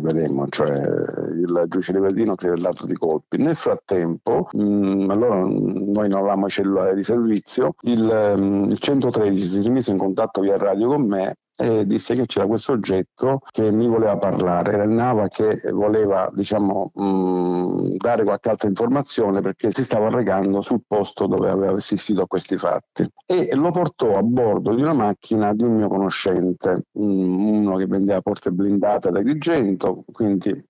vedemmo, 0.00 0.46
cioè 0.48 0.70
il 0.70 1.64
giudice 1.68 1.92
Riverdino 1.92 2.34
crivellato 2.34 2.86
di 2.86 2.94
colpi. 2.94 3.38
Nel 3.38 3.56
frattempo, 3.56 4.48
mh, 4.52 4.62
mm, 4.62 5.10
allora 5.10 5.36
noi 5.40 6.08
non 6.08 6.18
avevamo 6.18 6.48
cellulare 6.48 6.94
di 6.94 7.02
servizio, 7.02 7.74
il, 7.82 8.34
mm, 8.36 8.70
il 8.70 8.78
113 8.78 9.46
si 9.46 9.60
rimise 9.60 9.90
in 9.90 9.98
contatto 9.98 10.40
via 10.40 10.56
radio 10.56 10.88
con 10.88 11.06
me 11.06 11.34
e 11.60 11.84
disse 11.84 12.14
che 12.14 12.24
c'era 12.24 12.46
questo 12.46 12.72
oggetto 12.72 13.40
che 13.50 13.70
mi 13.70 13.86
voleva 13.86 14.16
parlare, 14.16 14.72
era 14.72 14.84
il 14.84 14.90
Nava 14.90 15.28
che 15.28 15.60
voleva 15.72 16.30
diciamo, 16.32 16.90
mh, 16.94 17.04
mm, 17.04 17.96
dare 17.96 18.24
qualche 18.24 18.48
altra 18.48 18.68
informazione 18.68 19.42
perché 19.42 19.70
si 19.70 19.84
stava 19.84 20.08
regando 20.08 20.62
sul 20.62 20.82
posto 20.86 21.26
dove 21.26 21.50
aveva 21.50 21.76
assistito 21.76 22.22
a 22.22 22.26
questi 22.26 22.56
fatti. 22.56 23.06
E 23.26 23.54
lo 23.54 23.70
portò 23.72 24.16
a 24.16 24.22
bordo 24.22 24.74
di 24.74 24.80
una 24.80 24.94
macchina 24.94 25.52
di 25.52 25.64
un 25.64 25.76
mio 25.76 25.88
conoscente, 25.88 26.84
mh, 26.92 27.02
uno 27.02 27.76
che 27.76 27.86
vendeva 27.86 28.22
porte 28.22 28.50
blindate 28.50 29.08
ad 29.08 29.16
Agrigento, 29.16 30.02
quindi 30.10 30.68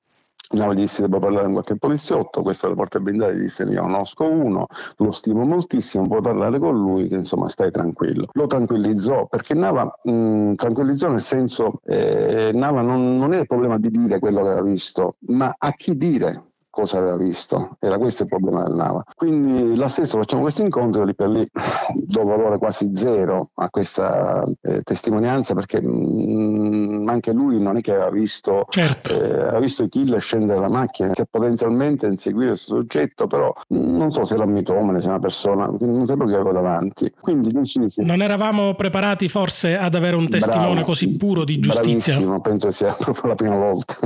No, 0.53 0.75
gli 0.75 0.79
disse 0.81 1.03
devo 1.03 1.21
parlare 1.21 1.45
con 1.45 1.53
qualche 1.53 1.77
poliziotto, 1.77 2.43
questa 2.43 2.67
è 2.67 2.71
la 2.71 2.75
porta 2.75 2.99
blindata, 2.99 3.33
gli 3.33 3.43
disse 3.43 3.63
io 3.63 3.83
conosco 3.83 4.25
uno, 4.25 4.67
lo 4.97 5.11
stimo 5.13 5.45
moltissimo, 5.45 6.09
puoi 6.09 6.21
parlare 6.21 6.59
con 6.59 6.77
lui, 6.77 7.07
che 7.07 7.15
insomma 7.15 7.47
stai 7.49 7.71
tranquillo. 7.71 8.29
Lo 8.33 8.47
tranquillizzò 8.49 9.27
perché 9.29 9.55
Nava 9.55 10.01
mh, 10.03 10.55
tranquillizzò 10.55 11.09
nel 11.09 11.21
senso 11.21 11.81
eh, 11.85 12.51
Nava 12.53 12.81
non, 12.81 13.17
non 13.17 13.33
era 13.33 13.43
il 13.43 13.47
problema 13.47 13.79
di 13.79 13.91
dire 13.91 14.19
quello 14.19 14.43
che 14.43 14.49
aveva 14.49 14.63
visto, 14.63 15.17
ma 15.29 15.55
a 15.57 15.73
chi 15.73 15.97
dire 15.97 16.50
cosa 16.71 16.99
aveva 16.99 17.17
visto. 17.17 17.77
Era 17.79 17.99
questo 17.99 18.23
il 18.23 18.29
problema 18.29 18.63
del 18.63 18.75
Nava. 18.75 19.05
Quindi 19.15 19.77
la 19.77 19.89
stessa 19.89 20.17
facciamo 20.17 20.43
questo 20.43 20.63
incontro 20.63 21.05
lì 21.05 21.15
per 21.15 21.29
lì 21.29 21.47
do 21.95 22.25
valore 22.25 22.59
quasi 22.59 22.91
zero 22.95 23.51
a 23.55 23.69
questa 23.69 24.45
eh, 24.63 24.83
testimonianza 24.83 25.55
perché 25.55 25.83
mh, 25.83 27.03
mm, 27.03 27.09
anche 27.09 27.33
lui 27.33 27.61
non 27.61 27.77
è 27.77 27.81
che 27.81 27.93
aveva 27.93 28.11
visto, 28.11 28.67
certo. 28.69 29.13
eh, 29.13 29.41
aveva 29.41 29.59
visto 29.59 29.83
i 29.83 29.89
killer 29.89 30.21
scendere 30.21 30.61
dalla 30.61 30.73
macchina, 30.73 31.13
che 31.13 31.27
potenzialmente 31.29 32.07
inseguire 32.07 32.51
questo 32.51 32.77
soggetto, 32.77 33.27
però 33.27 33.53
mh, 33.69 33.77
mm, 33.77 33.97
non 33.97 34.11
so 34.11 34.25
se 34.25 34.35
era 34.35 34.45
un 34.45 34.53
mitomane, 34.53 34.99
se 34.99 35.05
era 35.05 35.15
una 35.15 35.23
persona, 35.23 35.67
non 35.81 36.07
sapevo 36.07 36.27
che 36.27 36.35
avevo 36.35 36.53
davanti. 36.53 37.13
Quindi 37.21 37.51
decisi. 37.51 38.03
Non 38.03 38.23
eravamo 38.23 38.75
preparati 38.75 39.29
forse 39.29 39.77
ad 39.77 39.95
avere 39.95 40.17
un 40.17 40.29
testimone 40.29 40.73
Bravo, 40.73 40.87
così 40.87 41.17
puro 41.17 41.45
di 41.45 41.59
giustizia? 41.59 42.15
Bravissimo, 42.15 42.41
penso 42.41 42.71
sia 42.71 42.93
proprio 42.99 43.29
la 43.29 43.35
prima 43.35 43.57
volta. 43.57 43.97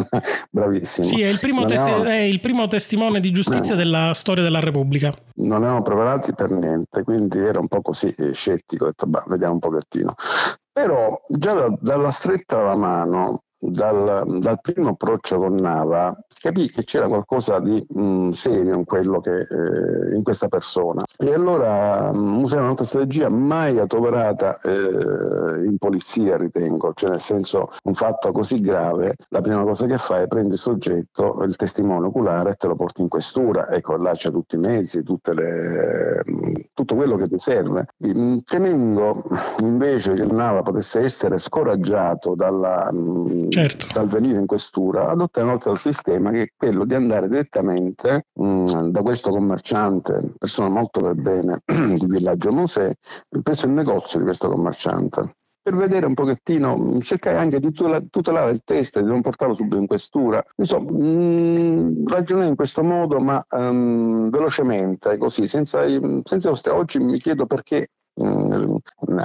Bravissimo. 0.51 1.07
Sì, 1.07 1.23
è 1.23 1.29
il 1.29 1.39
primo, 1.41 1.65
testi- 1.65 1.91
è 1.91 2.21
il 2.21 2.41
primo 2.41 2.54
primo 2.55 2.69
testimone 2.69 3.19
di 3.19 3.33
giustizia 3.33 3.75
no. 3.75 3.83
della 3.83 4.13
storia 4.15 4.45
della 4.45 4.61
Repubblica. 4.61 5.13
Non 5.37 5.65
erano 5.65 5.83
preparati 5.83 6.33
per 6.35 6.51
niente, 6.51 7.03
quindi 7.03 7.39
ero 7.39 7.59
un 7.59 7.67
po' 7.67 7.83
così 7.83 8.15
eh, 8.17 8.33
scettico, 8.33 8.85
ho 8.85 8.87
detto, 8.87 9.07
bah, 9.07 9.25
vediamo 9.27 9.55
un 9.55 9.59
pochettino. 9.59 10.15
Però 10.73 11.21
già 11.29 11.53
da, 11.55 11.77
dalla 11.81 12.13
stretta 12.13 12.61
alla 12.61 12.77
mano, 12.77 13.43
dal, 13.71 14.39
dal, 14.39 14.61
primo 14.61 14.91
approccio 14.91 15.39
con 15.39 15.55
Nava, 15.55 16.17
capì 16.41 16.69
che 16.69 16.85
c'era 16.85 17.09
qualcosa 17.09 17.61
di 17.61 17.85
mh, 17.89 18.03
mm, 18.03 18.31
serio 18.31 18.75
in, 18.77 18.85
che, 18.85 19.41
eh, 19.41 20.15
in, 20.15 20.23
questa 20.23 20.49
persona. 20.49 21.03
E 21.19 21.33
allora 21.33 22.13
mh, 22.13 22.19
mm, 22.19 22.43
usai 22.43 22.59
un'altra 22.61 22.85
strategia 22.85 23.29
mai 23.29 23.79
adoperata 23.79 24.59
eh, 24.61 25.65
in 25.65 25.77
polizia, 25.79 26.37
ritengo, 26.37 26.93
cioè 26.95 27.11
nel 27.11 27.21
senso 27.21 27.71
un 27.85 27.95
fatto 27.95 28.33
così 28.33 28.61
grave, 28.61 29.17
la 29.29 29.41
prima 29.41 29.63
cosa 29.63 29.87
che 29.87 29.99
fai 29.99 30.25
è 30.25 30.27
prendi 30.27 30.55
il 30.55 30.59
soggetto, 30.59 31.43
il 31.45 31.57
testimone 31.57 32.07
oculare 32.07 32.51
e 32.51 32.55
te 32.55 32.67
lo 32.67 32.75
porti 32.75 33.03
in 33.03 33.09
questura, 33.09 33.69
ecco 33.69 33.97
là 33.97 34.13
c'è 34.13 34.31
tutti 34.31 34.57
i 34.57 34.59
mezzi, 34.59 35.03
le, 35.33 36.23
mm, 36.31 36.55
tutto 36.75 36.95
quello 36.95 37.17
che 37.17 37.29
ti 37.29 37.39
serve. 37.39 37.87
Temendo 38.45 39.25
invece 39.59 40.13
che 40.13 40.25
Nava 40.25 40.63
potesse 40.63 41.01
essere 41.01 41.39
scoraggiato 41.39 42.35
dalla, 42.35 42.91
certo. 43.55 43.87
dal 43.93 44.09
venire 44.09 44.39
in 44.39 44.47
questura, 44.47 45.09
adottai 45.09 45.45
un 45.45 45.51
altro 45.51 45.75
sistema 45.77 46.31
che 46.31 46.43
è 46.43 46.49
quello 46.57 46.85
di 46.85 46.95
andare 46.95 47.29
direttamente 47.29 48.27
mh, 48.33 48.47
mm, 48.47 48.89
da 48.89 49.03
questo 49.03 49.31
commerciante, 49.31 50.35
persona 50.39 50.69
molto 50.69 51.01
per 51.01 51.15
bene 51.15 51.63
di 51.65 52.07
Villaggio 52.07 52.53
Mosè, 52.53 52.93
presso 53.43 53.67
il 53.67 53.73
negozio 53.73 54.19
di 54.19 54.25
questo 54.25 54.49
commerciante 54.49 55.35
per 55.65 55.77
vedere 55.77 56.05
un 56.05 56.13
pochettino, 56.13 56.77
mm, 56.77 56.99
cercare 57.01 57.39
anche 57.39 57.59
di 57.59 57.73
tutelare 57.73 58.53
il 58.53 58.61
test, 58.65 59.01
di 59.01 59.07
non 59.07 59.23
portarlo 59.23 59.55
subito 59.55 59.79
in 59.79 59.87
questura. 59.87 60.45
Insomma, 60.57 60.93
mh, 60.93 61.07
mm, 61.07 62.07
ragionai 62.07 62.49
in 62.49 62.55
questo 62.55 62.83
modo, 62.83 63.19
ma 63.19 63.43
um, 63.49 64.29
velocemente, 64.29 65.17
così, 65.17 65.47
senza, 65.47 65.83
senza 66.25 66.53
Oggi 66.75 66.99
mi 66.99 67.17
chiedo 67.17 67.47
perché 67.47 67.89
Mm, 68.23 68.77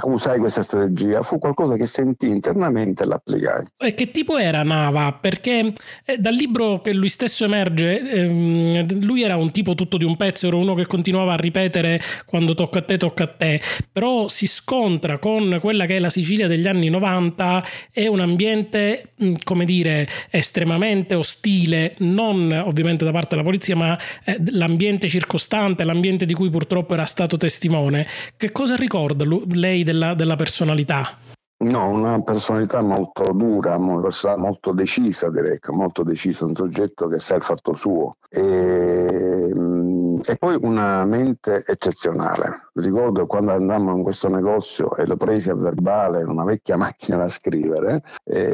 usai 0.02 0.40
questa 0.40 0.62
strategia 0.62 1.22
fu 1.22 1.38
qualcosa 1.38 1.76
che 1.76 1.86
sentì 1.86 2.26
internamente 2.26 3.04
e 3.04 3.06
l'applicai. 3.06 3.64
E 3.76 3.94
che 3.94 4.10
tipo 4.10 4.36
era 4.36 4.64
Nava? 4.64 5.12
Perché 5.12 5.72
eh, 6.04 6.18
dal 6.18 6.34
libro 6.34 6.80
che 6.80 6.92
lui 6.92 7.08
stesso 7.08 7.44
emerge, 7.44 8.00
ehm, 8.00 9.04
lui 9.04 9.22
era 9.22 9.36
un 9.36 9.52
tipo 9.52 9.76
tutto 9.76 9.96
di 9.96 10.02
un 10.02 10.16
pezzo, 10.16 10.48
era 10.48 10.56
uno 10.56 10.74
che 10.74 10.86
continuava 10.86 11.34
a 11.34 11.36
ripetere 11.36 12.00
quando 12.26 12.54
tocca 12.54 12.80
a 12.80 12.82
te, 12.82 12.96
tocca 12.96 13.22
a 13.22 13.26
te, 13.28 13.60
però 13.92 14.26
si 14.26 14.48
scontra 14.48 15.18
con 15.18 15.58
quella 15.60 15.86
che 15.86 15.94
è 15.96 16.00
la 16.00 16.10
Sicilia 16.10 16.48
degli 16.48 16.66
anni 16.66 16.88
90, 16.88 17.64
è 17.92 18.08
un 18.08 18.18
ambiente, 18.18 19.12
mm, 19.22 19.34
come 19.44 19.64
dire, 19.64 20.08
estremamente 20.30 21.14
ostile, 21.14 21.94
non 21.98 22.50
ovviamente 22.50 23.04
da 23.04 23.12
parte 23.12 23.36
della 23.36 23.44
polizia, 23.44 23.76
ma 23.76 23.96
eh, 24.24 24.36
l'ambiente 24.50 25.06
circostante, 25.06 25.84
l'ambiente 25.84 26.26
di 26.26 26.34
cui 26.34 26.50
purtroppo 26.50 26.94
era 26.94 27.04
stato 27.04 27.36
testimone. 27.36 28.04
Che 28.36 28.50
cosa 28.50 28.78
ricorda 28.80 29.24
lei 29.46 29.84
della, 29.84 30.14
della 30.14 30.36
personalità? 30.36 31.16
No, 31.62 31.90
una 31.90 32.22
personalità 32.22 32.80
molto 32.80 33.32
dura, 33.34 33.76
molto 33.76 34.72
decisa, 34.72 35.30
direi, 35.30 35.58
molto 35.72 36.02
decisa, 36.02 36.46
un 36.46 36.56
soggetto 36.56 37.06
che 37.06 37.18
sa 37.18 37.36
il 37.36 37.42
fatto 37.42 37.74
suo. 37.74 38.14
E, 38.30 39.52
mm, 39.54 40.20
e, 40.26 40.36
poi 40.36 40.56
una 40.62 41.04
mente 41.04 41.62
eccezionale. 41.66 42.70
Ricordo 42.72 43.26
quando 43.26 43.52
andammo 43.52 43.94
in 43.94 44.02
questo 44.02 44.28
negozio 44.28 44.96
e 44.96 45.06
lo 45.06 45.18
presi 45.18 45.50
a 45.50 45.54
verbale, 45.54 46.22
una 46.22 46.44
vecchia 46.44 46.78
macchina 46.78 47.18
da 47.18 47.28
scrivere, 47.28 48.02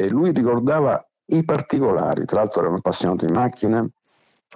lui 0.09 0.31
ricordava 0.33 1.01
i 1.29 1.43
particolari, 1.45 2.25
tra 2.25 2.41
l'altro 2.41 2.61
era 2.61 2.69
un 2.69 2.75
appassionato 2.77 3.25
di 3.25 3.31
macchine, 3.31 3.89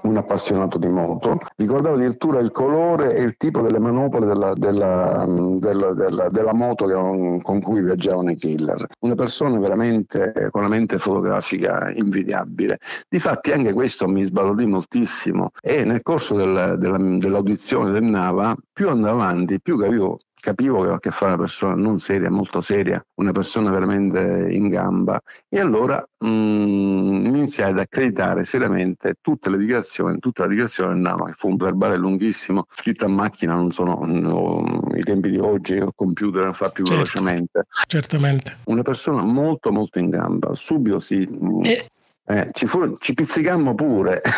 un 0.03 0.17
appassionato 0.17 0.77
di 0.77 0.87
moto, 0.87 1.37
ricordava 1.57 1.95
addirittura 1.95 2.39
il 2.39 2.51
colore 2.51 3.15
e 3.15 3.23
il 3.23 3.35
tipo 3.37 3.61
delle 3.61 3.79
manopole 3.79 4.25
della, 4.25 4.53
della, 4.55 5.25
della, 5.27 5.93
della, 5.93 6.29
della 6.29 6.53
moto 6.53 6.85
che, 6.85 7.39
con 7.41 7.61
cui 7.61 7.81
viaggiavano 7.81 8.31
i 8.31 8.35
killer. 8.35 8.87
Una 8.99 9.15
persona 9.15 9.59
veramente 9.59 10.49
con 10.49 10.61
una 10.61 10.69
mente 10.69 10.97
fotografica 10.97 11.91
invidiabile. 11.91 12.79
Difatti 13.07 13.51
anche 13.51 13.73
questo 13.73 14.07
mi 14.07 14.23
sbalordì 14.23 14.65
moltissimo 14.65 15.51
e 15.61 15.83
nel 15.83 16.01
corso 16.01 16.35
del, 16.35 16.77
dell'audizione 17.19 17.91
del 17.91 18.03
Nava, 18.03 18.55
più 18.71 18.89
andavo 18.89 19.21
avanti, 19.21 19.61
più 19.61 19.77
capivo 19.77 20.19
capivo 20.41 20.73
che 20.73 20.79
avevo 20.79 20.95
a 20.95 20.99
che 20.99 21.11
fare 21.11 21.33
una 21.33 21.41
persona 21.41 21.75
non 21.75 21.99
seria, 21.99 22.29
molto 22.29 22.59
seria, 22.59 23.01
una 23.15 23.31
persona 23.31 23.69
veramente 23.71 24.49
in 24.51 24.67
gamba 24.67 25.21
e 25.47 25.59
allora 25.59 26.05
mh, 26.17 26.27
mm, 26.27 27.25
iniziai 27.25 27.69
ad 27.71 27.79
accreditare 27.79 28.43
seriamente 28.43 29.15
tutte 29.21 29.49
le 29.49 29.57
dichiarazioni, 29.57 30.19
tutta 30.19 30.43
la 30.43 30.49
dichiarazione 30.49 30.93
del 30.93 31.01
Nama, 31.01 31.27
che 31.27 31.33
fu 31.37 31.47
un 31.47 31.55
verbale 31.55 31.95
lunghissimo, 31.95 32.65
scritto 32.73 33.05
a 33.05 33.07
macchina, 33.07 33.53
non 33.53 33.71
sono 33.71 33.99
no, 34.03 34.63
i 34.95 35.03
tempi 35.03 35.29
di 35.29 35.37
oggi, 35.37 35.75
il 35.75 35.91
computer 35.95 36.45
lo 36.45 36.53
fa 36.53 36.69
più 36.69 36.83
certo, 36.83 37.01
velocemente. 37.01 37.67
Certamente. 37.87 38.57
Una 38.65 38.81
persona 38.81 39.23
molto 39.23 39.71
molto 39.71 39.99
in 39.99 40.09
gamba, 40.09 40.53
subito 40.55 40.99
si... 40.99 41.27
E 41.63 41.85
Eh, 42.31 42.49
ci, 42.53 42.65
fu, 42.65 42.95
ci, 42.99 43.13
pizzicammo 43.13 43.75
pure. 43.75 44.21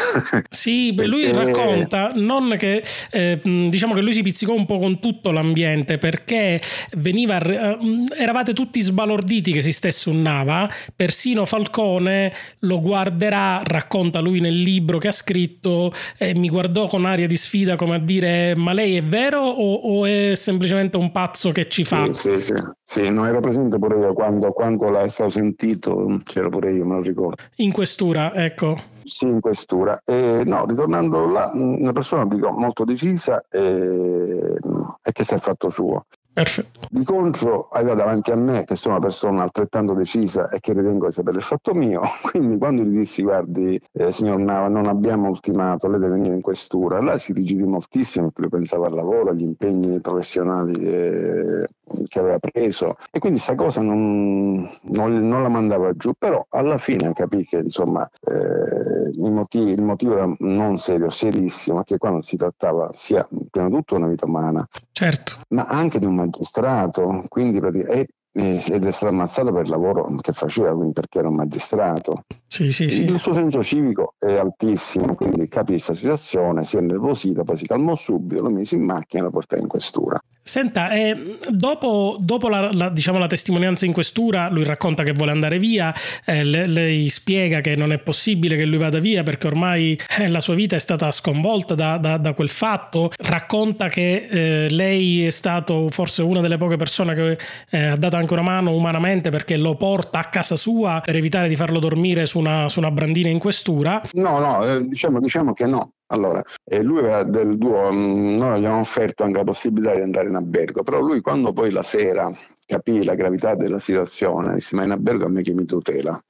Sì, 0.49 0.93
perché... 0.95 1.11
lui 1.11 1.31
racconta 1.31 2.11
non 2.15 2.55
che 2.57 2.83
eh, 3.11 3.39
diciamo 3.43 3.93
che 3.93 4.01
lui 4.01 4.13
si 4.13 4.21
pizzicò 4.21 4.53
un 4.53 4.65
po' 4.65 4.79
con 4.79 4.99
tutto 4.99 5.31
l'ambiente 5.31 5.97
perché 5.97 6.61
veniva 6.93 7.39
eh, 7.39 7.77
eravate 8.17 8.53
tutti 8.53 8.79
sbalorditi 8.81 9.51
che 9.51 9.59
esistesse 9.59 10.09
un 10.09 10.21
Nava, 10.21 10.69
persino 10.95 11.45
Falcone 11.45 12.33
lo 12.59 12.79
guarderà, 12.79 13.61
racconta 13.63 14.19
lui 14.19 14.39
nel 14.39 14.59
libro 14.59 14.97
che 14.97 15.09
ha 15.09 15.11
scritto 15.11 15.93
mi 16.35 16.49
guardò 16.49 16.87
con 16.87 17.05
aria 17.05 17.27
di 17.27 17.35
sfida 17.35 17.75
come 17.75 17.95
a 17.95 17.99
dire 17.99 18.55
ma 18.55 18.73
lei 18.73 18.97
è 18.97 19.03
vero 19.03 19.41
o, 19.41 19.73
o 19.73 20.05
è 20.05 20.33
semplicemente 20.35 20.97
un 20.97 21.11
pazzo 21.11 21.51
che 21.51 21.67
ci 21.67 21.83
fa? 21.83 22.11
Sì, 22.11 22.39
sì, 22.39 22.41
sì. 22.41 22.53
Sì 22.93 23.09
non 23.09 23.25
ero 23.25 23.39
presente 23.39 23.79
pure 23.79 23.97
io 23.97 24.13
quando, 24.13 24.51
quando 24.51 24.87
l'hai 24.89 25.09
stato 25.09 25.31
sentito, 25.31 26.21
c'ero 26.25 26.49
pure 26.49 26.73
io, 26.73 26.85
me 26.85 26.95
lo 26.95 27.01
ricordo. 27.01 27.41
In 27.55 27.71
questura, 27.71 28.31
ecco. 28.35 28.77
Sì, 29.03 29.25
in 29.25 29.39
questura. 29.39 29.99
Eh, 30.05 30.43
no, 30.45 30.65
ritornando 30.67 31.25
là, 31.25 31.49
una 31.55 31.91
persona 31.91 32.23
dico, 32.27 32.51
molto 32.51 32.83
decisa 32.83 33.43
e, 33.49 34.59
e 35.01 35.11
che 35.11 35.23
si 35.23 35.33
è 35.33 35.39
fatto 35.39 35.71
suo. 35.71 36.05
Perfetto. 36.33 36.79
Di 36.89 37.03
contro 37.03 37.67
aveva 37.71 37.93
davanti 37.93 38.31
a 38.31 38.35
me, 38.35 38.63
che 38.63 38.75
sono 38.75 38.95
una 38.95 39.03
persona 39.03 39.43
altrettanto 39.43 39.93
decisa 39.93 40.49
e 40.49 40.59
che 40.59 40.73
ritengo 40.73 41.05
di 41.05 41.13
sapere 41.13 41.37
il 41.37 41.43
fatto 41.43 41.75
mio, 41.75 42.01
quindi 42.31 42.57
quando 42.57 42.81
gli 42.81 42.97
dissi 42.97 43.21
guardi 43.21 43.79
eh, 43.91 44.11
signor 44.11 44.39
Nava 44.39 44.67
non 44.67 44.87
abbiamo 44.87 45.29
ultimato, 45.29 45.87
lei 45.87 45.99
deve 45.99 46.13
venire 46.13 46.33
in 46.33 46.41
questura, 46.41 46.99
là 47.01 47.19
si 47.19 47.33
rigidì 47.33 47.61
moltissimo 47.61 48.31
perché 48.31 48.49
pensava 48.49 48.87
al 48.87 48.95
lavoro, 48.95 49.29
agli 49.29 49.43
impegni 49.43 49.99
professionali 49.99 50.73
che, 50.73 51.67
che 52.07 52.19
aveva 52.19 52.39
preso 52.39 52.97
e 53.11 53.19
quindi 53.19 53.39
questa 53.39 53.55
cosa 53.55 53.81
non, 53.81 54.69
non, 54.83 55.27
non, 55.27 55.41
la 55.41 55.49
mandava 55.49 55.93
giù, 55.95 56.13
però 56.17 56.45
alla 56.49 56.77
fine 56.77 57.11
capì 57.13 57.45
che 57.45 57.57
insomma 57.57 58.09
eh, 58.21 59.09
il, 59.09 59.31
motivo, 59.31 59.69
il, 59.69 59.81
motivo, 59.81 60.13
era 60.13 60.33
non 60.39 60.77
serio, 60.77 61.09
serissimo, 61.09 61.83
che 61.83 61.97
quando 61.97 62.21
si 62.21 62.37
trattava 62.37 62.91
sia 62.93 63.27
prima 63.49 63.67
di 63.67 63.75
tutto 63.75 63.95
una 63.95 64.07
vita 64.07 64.25
umana, 64.25 64.67
certo. 64.91 65.33
ma 65.49 65.65
anche 65.65 65.99
di 65.99 66.05
un 66.05 66.15
magistrato, 66.15 67.25
quindi 67.27 67.59
è, 67.59 68.05
ed 68.31 68.85
è 68.85 68.91
stato 68.91 69.11
ammazzato 69.11 69.51
per 69.51 69.63
il 69.65 69.69
lavoro 69.69 70.07
che 70.21 70.31
faceva, 70.31 70.73
quindi 70.73 70.93
perché 70.93 71.19
era 71.19 71.27
un 71.27 71.35
magistrato. 71.35 72.23
Sì, 72.53 72.71
sì, 72.71 72.91
sì. 72.91 73.05
Il 73.05 73.17
suo 73.17 73.33
senso 73.33 73.63
civico 73.63 74.13
è 74.19 74.33
altissimo, 74.33 75.15
quindi 75.15 75.47
capì 75.47 75.71
questa 75.71 75.95
situazione, 75.95 76.63
si 76.63 76.77
è 76.77 76.81
nervosito, 76.81 77.43
poi 77.43 77.57
si 77.57 77.65
calmò 77.65 77.95
subito, 77.95 78.43
lo 78.43 78.49
mise 78.51 78.75
in 78.75 78.85
macchina 78.85 79.23
e 79.23 79.25
lo 79.25 79.31
portò 79.31 79.55
in 79.55 79.65
questura. 79.67 80.21
Senta, 80.45 80.91
eh, 80.91 81.37
dopo, 81.49 82.17
dopo 82.19 82.49
la, 82.49 82.69
la, 82.73 82.89
diciamo, 82.89 83.17
la, 83.17 83.27
testimonianza 83.27 83.85
in 83.85 83.93
questura, 83.93 84.49
lui 84.49 84.65
racconta 84.65 85.03
che 85.03 85.13
vuole 85.13 85.31
andare 85.31 85.57
via, 85.57 85.95
eh, 86.25 86.43
le, 86.43 86.67
lei 86.67 87.07
spiega 87.07 87.61
che 87.61 87.77
non 87.77 87.93
è 87.93 87.99
possibile 87.99 88.57
che 88.57 88.65
lui 88.65 88.77
vada 88.77 88.99
via 88.99 89.23
perché 89.23 89.47
ormai 89.47 89.97
eh, 90.19 90.29
la 90.29 90.41
sua 90.41 90.53
vita 90.53 90.75
è 90.75 90.79
stata 90.79 91.09
sconvolta 91.11 91.75
da, 91.75 91.97
da, 91.97 92.17
da 92.17 92.33
quel 92.33 92.49
fatto, 92.49 93.09
racconta 93.19 93.87
che 93.87 94.27
eh, 94.29 94.69
lei 94.69 95.25
è 95.25 95.29
stato 95.29 95.87
forse 95.89 96.23
una 96.23 96.41
delle 96.41 96.57
poche 96.57 96.75
persone 96.75 97.15
che 97.15 97.37
eh, 97.69 97.85
ha 97.85 97.95
dato 97.95 98.17
anche 98.17 98.33
una 98.33 98.41
mano 98.41 98.75
umanamente 98.75 99.29
perché 99.29 99.55
lo 99.55 99.75
porta 99.75 100.19
a 100.19 100.25
casa 100.25 100.57
sua 100.57 100.99
per 101.01 101.15
evitare 101.15 101.47
di 101.47 101.55
farlo 101.55 101.79
dormire 101.79 102.25
su 102.25 102.39
una, 102.43 102.69
su 102.69 102.79
una 102.79 102.91
brandina 102.91 103.29
in 103.29 103.39
questura. 103.39 104.01
No, 104.13 104.39
no, 104.39 104.65
eh, 104.65 104.87
diciamo, 104.87 105.19
diciamo 105.19 105.53
che 105.53 105.65
no. 105.65 105.93
Allora, 106.07 106.43
eh, 106.63 106.83
lui 106.83 106.99
era 106.99 107.23
del 107.23 107.57
duo, 107.57 107.91
mm, 107.91 108.37
noi 108.37 108.57
abbiamo 108.57 108.79
offerto 108.79 109.23
anche 109.23 109.39
la 109.39 109.43
possibilità 109.43 109.95
di 109.95 110.01
andare 110.01 110.29
in 110.29 110.35
albergo, 110.35 110.83
però 110.83 110.99
lui 110.99 111.21
quando 111.21 111.53
poi 111.53 111.71
la 111.71 111.81
sera 111.81 112.31
capì 112.65 113.03
la 113.03 113.15
gravità 113.15 113.55
della 113.55 113.79
situazione, 113.79 114.53
disse 114.53 114.75
ma 114.75 114.83
in 114.83 114.91
albergo 114.91 115.25
a 115.25 115.29
me 115.29 115.41
che 115.41 115.53
mi 115.53 115.65
tutela. 115.65 116.21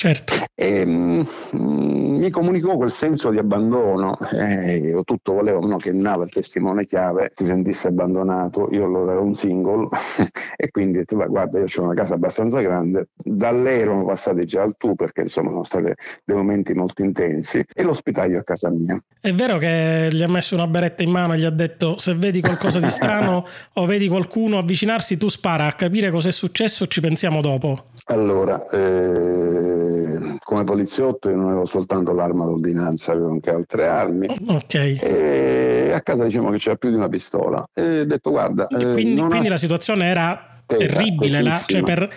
Certo. 0.00 0.34
E, 0.54 0.86
mm, 0.86 1.22
mi 1.50 2.30
comunicò 2.30 2.76
quel 2.76 2.92
senso 2.92 3.30
di 3.30 3.38
abbandono. 3.38 4.16
Eh, 4.30 4.76
io 4.76 5.02
tutto 5.02 5.32
volevo 5.32 5.66
no, 5.66 5.76
che 5.76 5.90
Nava, 5.90 6.22
il 6.22 6.30
testimone 6.30 6.86
chiave, 6.86 7.32
si 7.34 7.44
sentisse 7.44 7.88
abbandonato. 7.88 8.68
Io 8.70 8.84
allora 8.84 9.14
ero 9.14 9.24
un 9.24 9.34
single 9.34 9.88
e 10.56 10.70
quindi 10.70 10.98
ho 10.98 11.00
detto, 11.00 11.16
guarda, 11.16 11.58
io 11.58 11.64
ho 11.64 11.82
una 11.82 11.94
casa 11.94 12.14
abbastanza 12.14 12.60
grande. 12.60 13.08
Da 13.16 13.50
lei 13.50 13.80
erano 13.80 14.04
passati 14.04 14.44
già 14.46 14.62
al 14.62 14.76
tu 14.78 14.94
perché 14.94 15.22
insomma 15.22 15.50
sono 15.50 15.64
stati 15.64 15.92
dei 16.24 16.36
momenti 16.36 16.74
molto 16.74 17.02
intensi 17.02 17.64
e 17.74 17.82
l'ospitaio 17.82 18.38
a 18.38 18.44
casa 18.44 18.70
mia. 18.70 19.02
È 19.20 19.32
vero 19.32 19.58
che 19.58 20.10
gli 20.12 20.22
ha 20.22 20.28
messo 20.28 20.54
una 20.54 20.68
beretta 20.68 21.02
in 21.02 21.10
mano 21.10 21.34
e 21.34 21.38
gli 21.38 21.44
ha 21.44 21.50
detto 21.50 21.98
se 21.98 22.14
vedi 22.14 22.40
qualcosa 22.40 22.78
di 22.78 22.88
strano 22.88 23.44
o 23.74 23.84
vedi 23.84 24.06
qualcuno 24.06 24.58
avvicinarsi, 24.58 25.16
tu 25.16 25.28
spara 25.28 25.66
a 25.66 25.72
capire 25.72 26.12
cosa 26.12 26.28
è 26.28 26.32
successo, 26.32 26.86
ci 26.86 27.00
pensiamo 27.00 27.40
dopo. 27.40 27.86
Allora, 28.10 28.66
eh, 28.70 30.38
come 30.42 30.64
poliziotto 30.64 31.28
io 31.28 31.36
non 31.36 31.46
avevo 31.46 31.66
soltanto 31.66 32.12
l'arma 32.12 32.46
d'ordinanza, 32.46 33.12
avevo 33.12 33.30
anche 33.30 33.50
altre 33.50 33.86
armi. 33.86 34.26
Ok. 34.46 34.74
E 34.74 35.90
a 35.92 36.00
casa 36.00 36.24
diciamo 36.24 36.50
che 36.50 36.56
c'era 36.56 36.76
più 36.76 36.88
di 36.88 36.96
una 36.96 37.08
pistola. 37.08 37.62
E 37.74 38.00
ho 38.00 38.04
detto 38.06 38.30
guarda... 38.30 38.66
Eh, 38.68 38.92
quindi, 38.92 39.20
quindi 39.20 39.48
ha... 39.48 39.50
la 39.50 39.56
situazione 39.58 40.06
era 40.06 40.57
terribile 40.76 41.42
là, 41.42 41.60
cioè 41.66 41.82
per... 41.82 42.08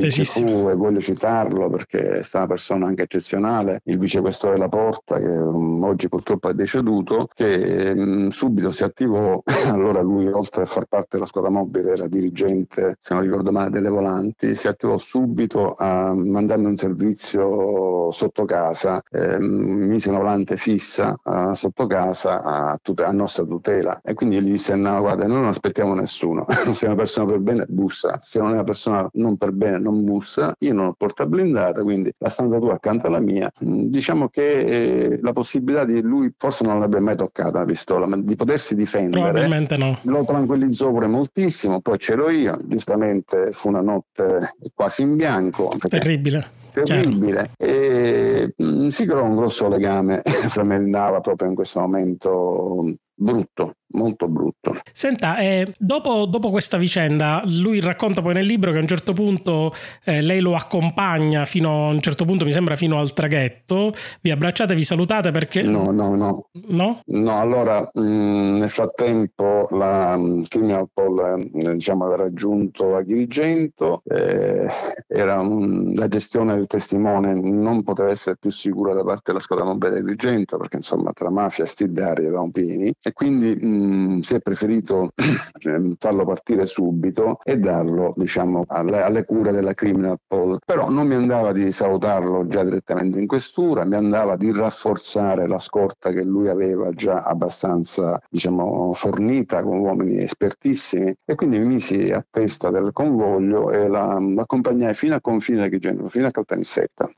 tesissima. 0.00 0.50
Poi 0.50 0.70
e 0.70 0.74
voglio 0.74 1.00
citarlo 1.00 1.68
perché 1.70 2.18
è 2.18 2.22
stata 2.22 2.44
una 2.44 2.54
persona 2.54 2.86
anche 2.86 3.02
eccezionale, 3.02 3.80
il 3.84 3.98
vicequestore 3.98 4.56
La 4.56 4.68
Porta 4.68 5.18
che 5.18 5.26
um, 5.26 5.82
oggi 5.84 6.08
purtroppo 6.08 6.48
è 6.50 6.54
deceduto, 6.54 7.28
che 7.32 7.92
um, 7.96 8.30
subito 8.30 8.70
si 8.70 8.84
attivò, 8.84 9.40
allora 9.66 10.00
lui 10.00 10.26
oltre 10.28 10.62
a 10.62 10.66
far 10.66 10.84
parte 10.84 11.08
della 11.12 11.26
squadra 11.26 11.50
mobile 11.50 11.92
era 11.92 12.06
dirigente, 12.06 12.96
se 13.00 13.14
non 13.14 13.22
ricordo 13.22 13.50
male, 13.50 13.70
delle 13.70 13.88
volanti, 13.88 14.54
si 14.54 14.68
attivò 14.68 14.98
subito 14.98 15.74
a 15.74 16.14
mandarmi 16.14 16.66
un 16.66 16.76
servizio 16.76 18.10
sotto 18.10 18.44
casa, 18.44 19.02
eh, 19.10 19.38
mise 19.38 20.08
una 20.08 20.18
volante 20.18 20.56
fissa 20.56 21.18
uh, 21.22 21.52
sotto 21.54 21.86
casa 21.86 22.42
a, 22.42 22.78
tute- 22.82 23.04
a, 23.04 23.12
nostra 23.12 23.44
tutela. 23.44 24.00
E 24.04 24.14
quindi 24.14 24.40
gli 24.40 24.50
disse 24.50 24.74
no 24.74 25.00
guarda 25.00 25.26
noi 25.26 25.40
non 25.40 25.48
aspettiamo 25.48 25.94
nessuno, 25.94 26.46
una 26.90 26.98
persona 26.98 27.26
per 27.26 27.38
bene 27.38 27.64
bussa, 27.68 28.18
se 28.20 28.38
non 28.38 28.50
è 28.50 28.52
una 28.52 28.64
persona 28.64 29.08
non 29.14 29.36
per 29.36 29.52
bene 29.52 29.78
non 29.78 30.04
bussa, 30.04 30.54
io 30.58 30.74
non 30.74 30.86
ho 30.86 30.94
porta 30.96 31.26
blindata, 31.26 31.82
quindi 31.82 32.12
la 32.18 32.28
stanza 32.28 32.58
tua 32.58 32.74
accanto 32.74 33.06
alla 33.06 33.20
mia, 33.20 33.50
mm, 33.64 33.86
diciamo 33.86 34.28
che 34.28 34.58
eh, 34.58 35.18
la 35.22 35.32
possibilità 35.32 35.84
di 35.84 36.00
lui 36.00 36.32
forse 36.36 36.64
non 36.64 36.74
l'avrebbe 36.74 37.00
mai 37.00 37.16
toccata 37.16 37.60
la 37.60 37.64
pistola, 37.64 38.06
ma 38.06 38.16
di 38.16 38.36
potersi 38.36 38.74
difendere 38.74 39.22
probabilmente 39.22 39.76
no. 39.76 39.98
Lo 40.02 40.24
tranquillizzò 40.24 40.90
pure 40.90 41.06
moltissimo, 41.06 41.80
poi 41.80 41.98
c'ero 41.98 42.30
io, 42.30 42.58
giustamente 42.64 43.52
fu 43.52 43.68
una 43.68 43.80
notte 43.80 44.54
quasi 44.74 45.02
in 45.02 45.16
bianco. 45.16 45.72
Terribile. 45.88 46.58
Terribile. 46.72 47.50
E 47.56 48.54
mh, 48.56 48.64
mm, 48.64 48.88
si 48.88 49.04
creò 49.04 49.24
un 49.24 49.34
grosso 49.34 49.68
legame 49.68 50.22
fra 50.48 50.62
me 50.62 50.76
e 50.76 50.78
Nava 50.78 51.20
proprio 51.20 51.48
in 51.48 51.54
questo 51.54 51.80
momento 51.80 52.94
brutto, 53.12 53.74
molto 53.92 54.28
brutto. 54.28 54.76
Senta, 54.92 55.38
eh, 55.38 55.72
dopo, 55.78 56.26
dopo, 56.26 56.50
questa 56.50 56.76
vicenda, 56.76 57.42
lui 57.46 57.80
racconta 57.80 58.22
poi 58.22 58.34
nel 58.34 58.46
libro 58.46 58.70
che 58.72 58.78
a 58.78 58.80
un 58.80 58.86
certo 58.86 59.12
punto 59.12 59.72
eh, 60.04 60.20
lei 60.20 60.40
lo 60.40 60.54
accompagna 60.54 61.44
fino 61.44 61.86
a 61.86 61.90
un 61.90 62.00
certo 62.00 62.24
punto, 62.24 62.44
mi 62.44 62.52
sembra, 62.52 62.76
fino 62.76 62.98
al 62.98 63.12
traghetto. 63.12 63.92
Vi 64.20 64.30
abbracciate, 64.30 64.74
vi 64.74 64.82
salutate 64.82 65.30
perché. 65.30 65.62
No, 65.62 65.90
no, 65.90 66.14
no. 66.14 66.48
No? 66.68 67.00
No, 67.06 67.40
allora 67.40 67.88
mh, 67.92 68.00
mm, 68.00 68.56
nel 68.56 68.70
frattempo 68.70 69.68
la 69.70 70.14
um, 70.16 70.44
Criminal 70.44 70.88
Pol 70.92 71.50
eh, 71.52 71.74
diciamo, 71.74 72.04
aveva 72.04 72.24
raggiunto 72.24 72.94
Agrigento, 72.94 74.02
eh, 74.04 74.68
era 75.06 75.40
un, 75.40 75.92
la 75.94 76.08
gestione 76.08 76.54
del 76.54 76.66
testimone 76.66 77.38
non 77.40 77.82
poteva 77.82 78.10
essere 78.10 78.36
più 78.38 78.50
sicura 78.50 78.94
da 78.94 79.04
parte 79.04 79.22
della 79.26 79.40
squadra 79.40 79.64
mobile 79.64 79.94
di 79.94 79.98
Agrigento 80.00 80.56
perché 80.56 80.76
insomma 80.76 81.12
tra 81.12 81.30
mafia 81.30 81.64
e 81.64 81.66
stidari 81.66 82.24
erano 82.24 82.50
pieni 82.50 82.92
e 83.00 83.12
quindi 83.12 83.56
mh, 83.56 83.79
si 84.22 84.34
è 84.34 84.40
preferito 84.40 85.12
ehm, 85.64 85.96
farlo 85.98 86.24
partire 86.24 86.66
subito 86.66 87.38
e 87.42 87.58
darlo 87.58 88.14
diciamo, 88.16 88.64
alle, 88.68 89.02
alle, 89.02 89.24
cure 89.24 89.52
della 89.52 89.74
criminal 89.74 90.18
poll. 90.26 90.58
Però 90.64 90.90
non 90.90 91.06
mi 91.06 91.14
andava 91.14 91.52
di 91.52 91.70
salutarlo 91.72 92.46
già 92.46 92.64
direttamente 92.64 93.18
in 93.18 93.26
questura, 93.26 93.84
mi 93.84 93.96
andava 93.96 94.36
di 94.36 94.52
rafforzare 94.52 95.46
la 95.46 95.58
scorta 95.58 96.10
che 96.10 96.24
lui 96.24 96.48
aveva 96.48 96.90
già 96.90 97.22
abbastanza 97.22 98.20
diciamo, 98.28 98.92
fornita 98.94 99.62
con 99.62 99.78
uomini 99.78 100.18
espertissimi 100.18 101.14
e 101.24 101.34
quindi 101.34 101.58
mi 101.58 101.66
misi 101.66 102.10
a 102.10 102.24
testa 102.28 102.70
del 102.70 102.90
convoglio 102.92 103.70
e 103.70 103.88
la, 103.88 104.18
l'accompagnai 104.18 104.94
fino 104.94 105.14
a 105.14 105.20
confine 105.20 105.68
di 105.68 105.78
Genova, 105.78 106.08
fino 106.08 106.26
a 106.26 106.30
Caltanissetta 106.30 107.10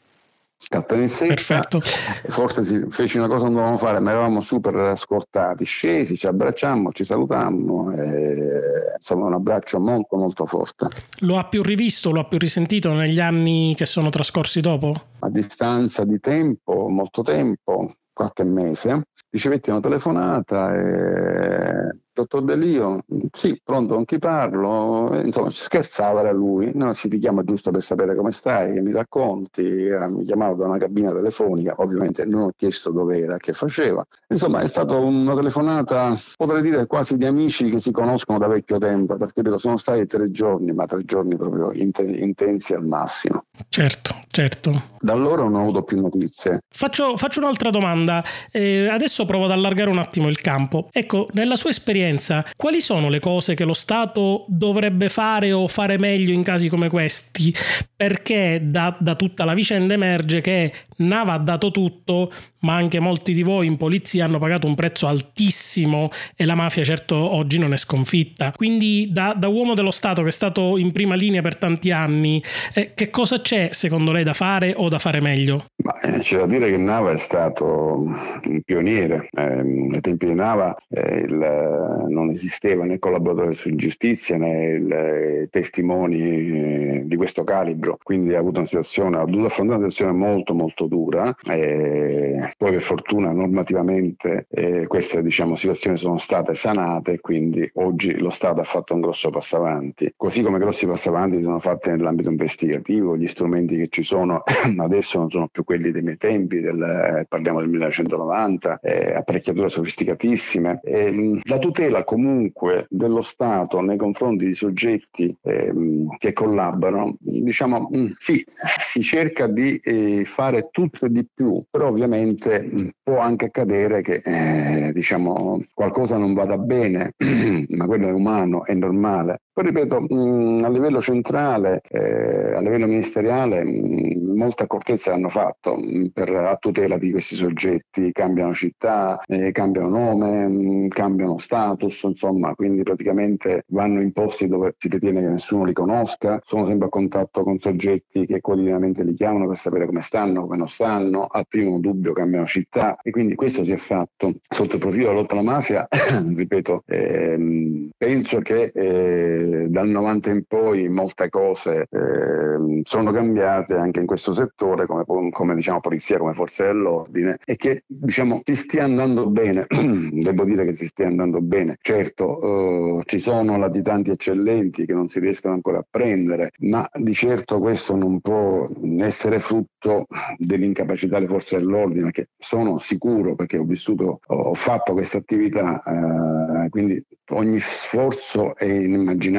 scattano 0.64 1.02
in 1.02 1.08
secca. 1.08 1.34
Perfetto. 1.34 1.80
Forse 2.28 2.64
si 2.64 2.86
fece 2.90 3.18
una 3.18 3.26
cosa 3.26 3.44
che 3.44 3.50
non 3.50 3.54
dovevamo 3.54 3.76
fare, 3.76 3.98
ma 3.98 4.10
eravamo 4.12 4.40
super 4.40 4.96
scortati, 4.96 5.64
scesi, 5.64 6.16
ci 6.16 6.26
abbracciammo, 6.26 6.92
ci 6.92 7.04
salutammo, 7.04 7.92
e, 7.92 8.92
insomma 8.94 9.26
un 9.26 9.34
abbraccio 9.34 9.80
molto 9.80 10.16
molto 10.16 10.46
forte. 10.46 10.88
Lo 11.20 11.38
ha 11.38 11.44
più 11.44 11.62
rivisto, 11.62 12.12
lo 12.12 12.20
ha 12.20 12.24
più 12.24 12.38
risentito 12.38 12.92
negli 12.92 13.20
anni 13.20 13.74
che 13.76 13.86
sono 13.86 14.08
trascorsi 14.10 14.60
dopo? 14.60 14.94
A 15.18 15.28
distanza 15.28 16.04
di 16.04 16.20
tempo, 16.20 16.88
molto 16.88 17.22
tempo, 17.22 17.96
qualche 18.12 18.44
mese, 18.44 19.02
ricevetti 19.30 19.70
una 19.70 19.80
telefonata 19.80 20.74
e 20.74 22.01
dottor 22.12 22.42
Delio, 22.42 23.04
sì, 23.32 23.60
pronto, 23.62 23.94
con 23.94 24.04
chi 24.04 24.18
parlo? 24.18 25.20
Insomma, 25.22 25.50
scherzava 25.50 26.20
era 26.20 26.32
lui, 26.32 26.70
no, 26.74 26.92
si 26.94 27.08
ti 27.08 27.18
chiama 27.18 27.42
giusto 27.42 27.70
per 27.70 27.82
sapere 27.82 28.14
come 28.14 28.32
stai, 28.32 28.74
che 28.74 28.80
mi 28.80 28.92
racconti, 28.92 29.64
eh, 29.64 30.08
mi 30.08 30.24
chiamava 30.24 30.54
da 30.54 30.66
una 30.66 30.78
cabina 30.78 31.12
telefonica, 31.12 31.74
ovviamente 31.78 32.24
non 32.24 32.42
ho 32.42 32.52
chiesto 32.56 32.90
dove 32.90 33.18
era, 33.18 33.36
che 33.36 33.52
faceva. 33.52 34.04
Insomma, 34.28 34.60
è 34.60 34.66
stata 34.66 34.96
una 34.96 35.34
telefonata, 35.34 36.16
potrei 36.36 36.62
dire 36.62 36.86
quasi 36.86 37.16
di 37.16 37.26
amici 37.26 37.70
che 37.70 37.80
si 37.80 37.90
conoscono 37.90 38.38
da 38.38 38.46
vecchio 38.46 38.78
tempo, 38.78 39.16
perché 39.16 39.42
sono 39.58 39.76
stati 39.76 40.06
tre 40.06 40.30
giorni, 40.30 40.72
ma 40.72 40.86
tre 40.86 41.04
giorni 41.04 41.36
proprio 41.36 41.72
intensi 41.72 42.74
al 42.74 42.84
massimo. 42.86 43.44
Certo, 43.68 44.14
certo. 44.32 44.90
Da 45.00 45.12
allora 45.12 45.42
non 45.42 45.54
ho 45.54 45.60
avuto 45.60 45.82
più 45.82 46.00
notizie. 46.00 46.60
Faccio, 46.68 47.16
faccio 47.16 47.40
un'altra 47.40 47.70
domanda, 47.70 48.24
eh, 48.50 48.88
adesso 48.88 49.24
provo 49.24 49.44
ad 49.44 49.50
allargare 49.50 49.90
un 49.90 49.98
attimo 49.98 50.28
il 50.28 50.40
campo. 50.40 50.88
Ecco, 50.92 51.28
nella 51.32 51.56
sua 51.56 51.70
esperienza, 51.70 52.44
quali 52.56 52.80
sono 52.80 53.08
le 53.08 53.20
cose 53.20 53.54
che 53.54 53.64
lo 53.64 53.74
Stato 53.74 54.44
dovrebbe 54.48 55.08
fare 55.08 55.52
o 55.52 55.66
fare 55.66 55.98
meglio 55.98 56.32
in 56.32 56.42
casi 56.42 56.68
come 56.68 56.88
questi? 56.88 57.54
Perché 57.96 58.60
da, 58.64 58.96
da 58.98 59.14
tutta 59.14 59.44
la 59.44 59.54
vicenda 59.54 59.94
emerge 59.94 60.40
che 60.40 60.72
Nava 60.98 61.32
ha 61.32 61.38
dato 61.38 61.70
tutto, 61.70 62.32
ma 62.60 62.74
anche 62.74 63.00
molti 63.00 63.34
di 63.34 63.42
voi 63.42 63.66
in 63.66 63.76
polizia 63.76 64.24
hanno 64.24 64.38
pagato 64.38 64.66
un 64.66 64.74
prezzo 64.74 65.06
altissimo 65.06 66.10
e 66.36 66.44
la 66.44 66.54
mafia 66.54 66.84
certo 66.84 67.16
oggi 67.16 67.58
non 67.58 67.72
è 67.72 67.76
sconfitta. 67.76 68.52
Quindi 68.54 69.08
da, 69.10 69.34
da 69.36 69.48
uomo 69.48 69.74
dello 69.74 69.90
Stato 69.90 70.22
che 70.22 70.28
è 70.28 70.32
stato 70.32 70.76
in 70.76 70.92
prima 70.92 71.14
linea 71.14 71.42
per 71.42 71.56
tanti 71.56 71.90
anni, 71.90 72.42
eh, 72.74 72.92
che 72.94 73.10
cosa 73.10 73.40
c'è 73.40 73.70
secondo 73.72 74.12
lei 74.12 74.21
da 74.22 74.32
fare 74.32 74.74
o 74.76 74.88
da 74.88 74.98
fare 74.98 75.20
meglio? 75.20 75.64
Ma, 75.76 75.98
eh, 76.00 76.18
c'è 76.18 76.38
da 76.38 76.46
dire 76.46 76.70
che 76.70 76.76
Nava 76.76 77.12
è 77.12 77.16
stato 77.16 77.64
un 77.64 78.60
pioniere. 78.64 79.28
Eh, 79.32 79.42
ai 79.42 80.00
tempi 80.00 80.26
di 80.26 80.34
Nava 80.34 80.76
eh, 80.88 81.18
il, 81.20 82.06
non 82.08 82.30
esisteva 82.30 82.84
né 82.84 82.98
collaboratore 82.98 83.54
su 83.54 83.74
giustizia 83.74 84.36
né 84.36 84.64
il, 84.72 84.92
eh, 84.92 85.48
testimoni 85.50 86.20
eh, 86.20 87.02
di 87.04 87.16
questo 87.16 87.44
calibro, 87.44 87.98
quindi 88.02 88.34
ha 88.34 88.38
avuto 88.38 88.58
una 88.58 88.66
situazione, 88.66 89.16
ha 89.16 89.24
dovuto 89.24 89.46
affrontare 89.46 89.78
una 89.78 89.88
situazione 89.88 90.18
molto 90.18 90.54
molto 90.54 90.86
dura. 90.86 91.34
Poi 91.42 92.70
per 92.72 92.82
fortuna 92.82 93.32
normativamente 93.32 94.46
eh, 94.50 94.86
queste 94.86 95.22
diciamo, 95.22 95.56
situazioni 95.56 95.96
sono 95.96 96.18
state 96.18 96.54
sanate 96.54 97.20
quindi 97.20 97.68
oggi 97.74 98.18
lo 98.18 98.30
Stato 98.30 98.60
ha 98.60 98.64
fatto 98.64 98.94
un 98.94 99.00
grosso 99.00 99.30
passo 99.30 99.56
avanti. 99.56 100.12
Così 100.16 100.42
come 100.42 100.58
grossi 100.58 100.86
passi 100.86 101.08
avanti 101.08 101.40
sono 101.40 101.58
fatti 101.60 101.90
nell'ambito 101.90 102.28
investigativo, 102.28 103.16
gli 103.16 103.26
strumenti 103.26 103.76
che 103.76 103.88
ci 103.88 104.02
sono 104.02 104.11
adesso 104.78 105.18
non 105.18 105.30
sono 105.30 105.48
più 105.48 105.64
quelli 105.64 105.90
dei 105.90 106.02
miei 106.02 106.16
tempi, 106.16 106.60
del, 106.60 106.80
eh, 106.80 107.26
parliamo 107.28 107.60
del 107.60 107.68
1990, 107.68 108.80
eh, 108.80 109.14
apparecchiature 109.14 109.68
sofisticatissime. 109.68 110.80
Eh, 110.82 111.40
la 111.44 111.58
tutela 111.58 112.04
comunque 112.04 112.86
dello 112.88 113.22
Stato 113.22 113.80
nei 113.80 113.96
confronti 113.96 114.46
di 114.46 114.54
soggetti 114.54 115.34
ehm, 115.42 116.16
che 116.18 116.32
collaborano, 116.32 117.16
diciamo, 117.18 117.90
mm, 117.94 118.06
sì, 118.18 118.44
si 118.46 119.02
cerca 119.02 119.46
di 119.46 119.76
eh, 119.78 120.24
fare 120.24 120.68
tutto 120.70 121.06
e 121.06 121.10
di 121.10 121.26
più, 121.32 121.62
però 121.70 121.88
ovviamente 121.88 122.52
volte 122.52 122.94
può 123.02 123.18
anche 123.18 123.46
accadere 123.46 124.02
che 124.02 124.20
eh, 124.24 124.92
diciamo, 124.92 125.62
qualcosa 125.74 126.16
non 126.16 126.34
vada 126.34 126.56
bene, 126.58 127.14
ma 127.68 127.86
quello 127.86 128.08
è 128.08 128.12
umano, 128.12 128.64
è 128.64 128.74
normale. 128.74 129.40
Poi 129.54 129.64
ripeto, 129.64 130.00
mh, 130.00 130.64
a 130.64 130.68
livello 130.70 131.02
centrale, 131.02 131.82
eh, 131.90 132.54
a 132.54 132.60
livello 132.60 132.86
ministeriale, 132.86 133.62
mh, 133.62 134.34
molta 134.34 134.64
accortezza 134.64 135.10
l'hanno 135.10 135.28
fatto 135.28 135.76
mh, 135.76 136.06
per, 136.14 136.30
a 136.30 136.56
tutela 136.56 136.96
di 136.96 137.10
questi 137.10 137.36
soggetti, 137.36 138.12
cambiano 138.12 138.54
città, 138.54 139.20
eh, 139.26 139.52
cambiano 139.52 139.90
nome, 139.90 140.88
cambiano 140.88 141.36
status, 141.36 142.02
insomma, 142.04 142.54
quindi 142.54 142.82
praticamente 142.82 143.64
vanno 143.68 144.00
in 144.00 144.12
posti 144.12 144.48
dove 144.48 144.74
si 144.78 144.88
ritiene 144.88 145.20
che 145.20 145.28
nessuno 145.28 145.64
li 145.64 145.74
conosca, 145.74 146.40
sono 146.42 146.64
sempre 146.64 146.86
a 146.86 146.90
contatto 146.90 147.42
con 147.42 147.58
soggetti 147.58 148.24
che 148.24 148.40
quotidianamente 148.40 149.04
li 149.04 149.12
chiamano 149.12 149.46
per 149.46 149.56
sapere 149.58 149.84
come 149.84 150.00
stanno, 150.00 150.42
come 150.42 150.56
non 150.56 150.68
stanno, 150.68 151.26
al 151.26 151.46
primo 151.46 151.78
dubbio 151.78 152.14
cambiano 152.14 152.46
città. 152.46 152.96
E 153.02 153.10
quindi 153.10 153.34
questo 153.34 153.64
si 153.64 153.72
è 153.72 153.76
fatto. 153.76 154.32
Sotto 154.48 154.76
il 154.76 154.80
profilo 154.80 155.08
della 155.08 155.20
lotta 155.20 155.34
alla 155.34 155.42
mafia, 155.42 155.86
ripeto, 155.92 156.84
ehm, 156.86 157.90
penso 157.98 158.40
che 158.40 158.72
eh, 158.74 159.41
dal 159.68 159.88
90 159.88 160.30
in 160.30 160.44
poi 160.44 160.88
molte 160.88 161.28
cose 161.28 161.86
eh, 161.90 162.80
sono 162.84 163.12
cambiate 163.12 163.74
anche 163.74 164.00
in 164.00 164.06
questo 164.06 164.32
settore 164.32 164.86
come, 164.86 165.04
come 165.30 165.54
diciamo 165.54 165.80
polizia, 165.80 166.18
come 166.18 166.34
forze 166.34 166.64
dell'ordine 166.64 167.38
e 167.44 167.56
che 167.56 167.84
diciamo 167.86 168.42
si 168.44 168.54
stia 168.56 168.84
andando 168.84 169.28
bene, 169.28 169.66
devo 170.12 170.44
dire 170.44 170.64
che 170.64 170.72
si 170.72 170.86
stia 170.86 171.06
andando 171.06 171.40
bene. 171.40 171.78
Certo 171.80 172.98
eh, 172.98 173.02
ci 173.04 173.18
sono 173.18 173.56
latitanti 173.56 174.10
eccellenti 174.10 174.86
che 174.86 174.94
non 174.94 175.08
si 175.08 175.20
riescono 175.20 175.54
ancora 175.54 175.78
a 175.78 175.86
prendere, 175.88 176.52
ma 176.60 176.88
di 176.92 177.14
certo 177.14 177.58
questo 177.58 177.96
non 177.96 178.20
può 178.20 178.68
essere 178.98 179.38
frutto 179.38 180.06
dell'incapacità 180.36 181.16
delle 181.16 181.28
forze 181.28 181.58
dell'ordine 181.58 182.10
che 182.10 182.28
sono 182.38 182.78
sicuro 182.78 183.34
perché 183.34 183.58
ho 183.58 183.64
vissuto, 183.64 184.20
ho 184.26 184.54
fatto 184.54 184.92
questa 184.92 185.18
attività, 185.18 185.82
eh, 185.82 186.68
quindi 186.68 187.04
ogni 187.30 187.58
sforzo 187.60 188.54
è 188.56 188.64
inimmaginabile. 188.64 189.31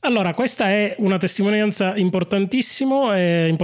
Allora, 0.00 0.34
questa 0.34 0.68
è 0.68 0.94
una 0.98 1.18
testimonianza 1.18 1.96
importantissima 1.96 3.16
e 3.16 3.54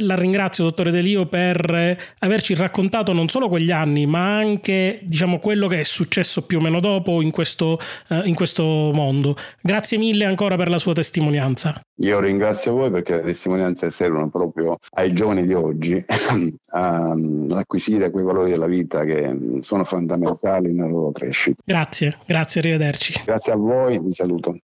la 0.00 0.14
ringrazio, 0.16 0.64
dottore 0.64 0.90
Delio, 0.90 1.26
per 1.26 1.96
averci 2.18 2.54
raccontato 2.54 3.12
non 3.12 3.28
solo 3.28 3.48
quegli 3.48 3.70
anni, 3.70 4.06
ma 4.06 4.36
anche 4.36 5.00
diciamo, 5.02 5.38
quello 5.38 5.66
che 5.66 5.80
è 5.80 5.84
successo 5.84 6.46
più 6.46 6.58
o 6.58 6.60
meno 6.60 6.80
dopo 6.80 7.22
in 7.22 7.30
questo, 7.30 7.78
uh, 8.08 8.22
in 8.24 8.34
questo 8.34 8.64
mondo. 8.92 9.36
Grazie 9.60 9.98
mille 9.98 10.24
ancora 10.24 10.56
per 10.56 10.68
la 10.68 10.78
sua 10.78 10.92
testimonianza. 10.92 11.80
Io 12.00 12.18
ringrazio 12.20 12.72
voi 12.72 12.90
perché 12.90 13.16
le 13.16 13.22
testimonianze 13.22 13.90
servono 13.90 14.28
proprio 14.30 14.78
ai 14.92 15.12
giovani 15.12 15.46
di 15.46 15.52
oggi 15.52 16.02
ad 16.70 17.50
acquisire 17.52 18.10
quei 18.10 18.24
valori 18.24 18.50
della 18.50 18.66
vita 18.66 19.04
che 19.04 19.58
sono 19.60 19.84
fondamentali 19.84 20.72
nella 20.72 20.88
loro 20.88 21.12
crescita. 21.12 21.62
Grazie, 21.64 22.16
grazie, 22.26 22.60
arrivederci. 22.60 23.22
Grazie 23.24 23.52
a 23.52 23.56
voi, 23.56 24.00
vi 24.00 24.12
saluto. 24.12 24.56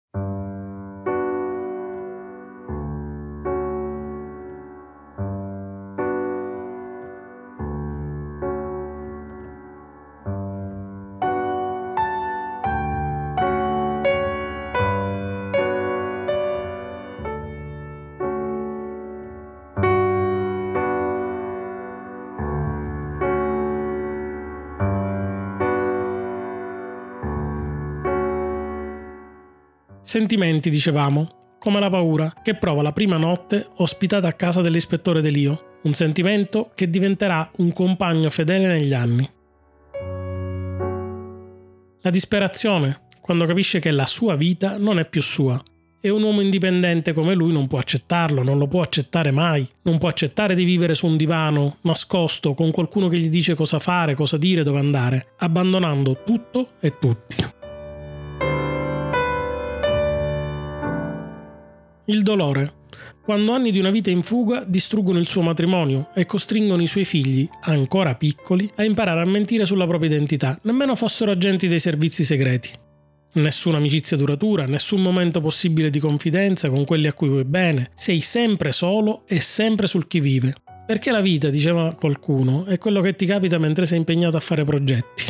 Sentimenti, 30.06 30.70
dicevamo, 30.70 31.56
come 31.58 31.80
la 31.80 31.90
paura 31.90 32.32
che 32.40 32.54
prova 32.54 32.80
la 32.80 32.92
prima 32.92 33.16
notte 33.16 33.70
ospitata 33.78 34.28
a 34.28 34.34
casa 34.34 34.60
dell'ispettore 34.60 35.20
Delio, 35.20 35.80
un 35.82 35.94
sentimento 35.94 36.70
che 36.76 36.88
diventerà 36.88 37.50
un 37.56 37.72
compagno 37.72 38.30
fedele 38.30 38.68
negli 38.68 38.94
anni. 38.94 39.28
La 42.02 42.10
disperazione, 42.10 43.08
quando 43.20 43.46
capisce 43.46 43.80
che 43.80 43.90
la 43.90 44.06
sua 44.06 44.36
vita 44.36 44.78
non 44.78 45.00
è 45.00 45.08
più 45.08 45.20
sua. 45.20 45.60
E 46.00 46.08
un 46.08 46.22
uomo 46.22 46.40
indipendente 46.40 47.12
come 47.12 47.34
lui 47.34 47.52
non 47.52 47.66
può 47.66 47.80
accettarlo, 47.80 48.44
non 48.44 48.58
lo 48.58 48.68
può 48.68 48.82
accettare 48.82 49.32
mai. 49.32 49.68
Non 49.82 49.98
può 49.98 50.08
accettare 50.08 50.54
di 50.54 50.62
vivere 50.62 50.94
su 50.94 51.08
un 51.08 51.16
divano, 51.16 51.78
nascosto, 51.80 52.54
con 52.54 52.70
qualcuno 52.70 53.08
che 53.08 53.18
gli 53.18 53.28
dice 53.28 53.56
cosa 53.56 53.80
fare, 53.80 54.14
cosa 54.14 54.36
dire, 54.36 54.62
dove 54.62 54.78
andare, 54.78 55.34
abbandonando 55.38 56.22
tutto 56.24 56.74
e 56.78 56.96
tutti. 56.96 57.45
Il 62.08 62.22
dolore. 62.22 62.84
Quando 63.20 63.50
anni 63.50 63.72
di 63.72 63.80
una 63.80 63.90
vita 63.90 64.10
in 64.10 64.22
fuga 64.22 64.62
distruggono 64.64 65.18
il 65.18 65.26
suo 65.26 65.42
matrimonio 65.42 66.10
e 66.14 66.24
costringono 66.24 66.80
i 66.80 66.86
suoi 66.86 67.04
figli, 67.04 67.48
ancora 67.62 68.14
piccoli, 68.14 68.70
a 68.76 68.84
imparare 68.84 69.22
a 69.22 69.24
mentire 69.24 69.66
sulla 69.66 69.88
propria 69.88 70.10
identità, 70.10 70.56
nemmeno 70.62 70.94
fossero 70.94 71.32
agenti 71.32 71.66
dei 71.66 71.80
servizi 71.80 72.22
segreti. 72.22 72.70
Nessuna 73.32 73.78
amicizia 73.78 74.16
duratura, 74.16 74.66
nessun 74.66 75.02
momento 75.02 75.40
possibile 75.40 75.90
di 75.90 75.98
confidenza 75.98 76.70
con 76.70 76.84
quelli 76.84 77.08
a 77.08 77.12
cui 77.12 77.28
vuoi 77.28 77.44
bene, 77.44 77.90
sei 77.94 78.20
sempre 78.20 78.70
solo 78.70 79.24
e 79.26 79.40
sempre 79.40 79.88
sul 79.88 80.06
chi 80.06 80.20
vive. 80.20 80.54
Perché 80.86 81.10
la 81.10 81.20
vita, 81.20 81.48
diceva 81.48 81.92
qualcuno, 81.96 82.66
è 82.66 82.78
quello 82.78 83.00
che 83.00 83.16
ti 83.16 83.26
capita 83.26 83.58
mentre 83.58 83.84
sei 83.84 83.98
impegnato 83.98 84.36
a 84.36 84.40
fare 84.40 84.62
progetti. 84.62 85.24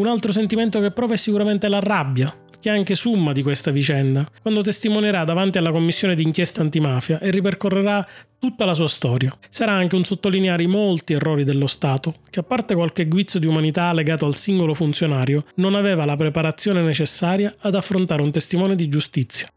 Un 0.00 0.06
altro 0.06 0.32
sentimento 0.32 0.80
che 0.80 0.92
prova 0.92 1.12
è 1.12 1.16
sicuramente 1.18 1.68
la 1.68 1.78
rabbia, 1.78 2.34
che 2.58 2.70
è 2.70 2.72
anche 2.72 2.94
summa 2.94 3.32
di 3.32 3.42
questa 3.42 3.70
vicenda, 3.70 4.26
quando 4.40 4.62
testimonierà 4.62 5.24
davanti 5.24 5.58
alla 5.58 5.72
commissione 5.72 6.14
d'inchiesta 6.14 6.62
antimafia 6.62 7.18
e 7.18 7.30
ripercorrerà 7.30 8.08
tutta 8.38 8.64
la 8.64 8.72
sua 8.72 8.88
storia. 8.88 9.36
Sarà 9.50 9.72
anche 9.72 9.96
un 9.96 10.04
sottolineare 10.04 10.62
i 10.62 10.68
molti 10.68 11.12
errori 11.12 11.44
dello 11.44 11.66
Stato, 11.66 12.14
che 12.30 12.40
a 12.40 12.42
parte 12.42 12.74
qualche 12.74 13.08
guizzo 13.08 13.38
di 13.38 13.46
umanità 13.46 13.92
legato 13.92 14.24
al 14.24 14.36
singolo 14.36 14.72
funzionario, 14.72 15.44
non 15.56 15.74
aveva 15.74 16.06
la 16.06 16.16
preparazione 16.16 16.80
necessaria 16.80 17.54
ad 17.58 17.74
affrontare 17.74 18.22
un 18.22 18.30
testimone 18.30 18.76
di 18.76 18.88
giustizia. 18.88 19.50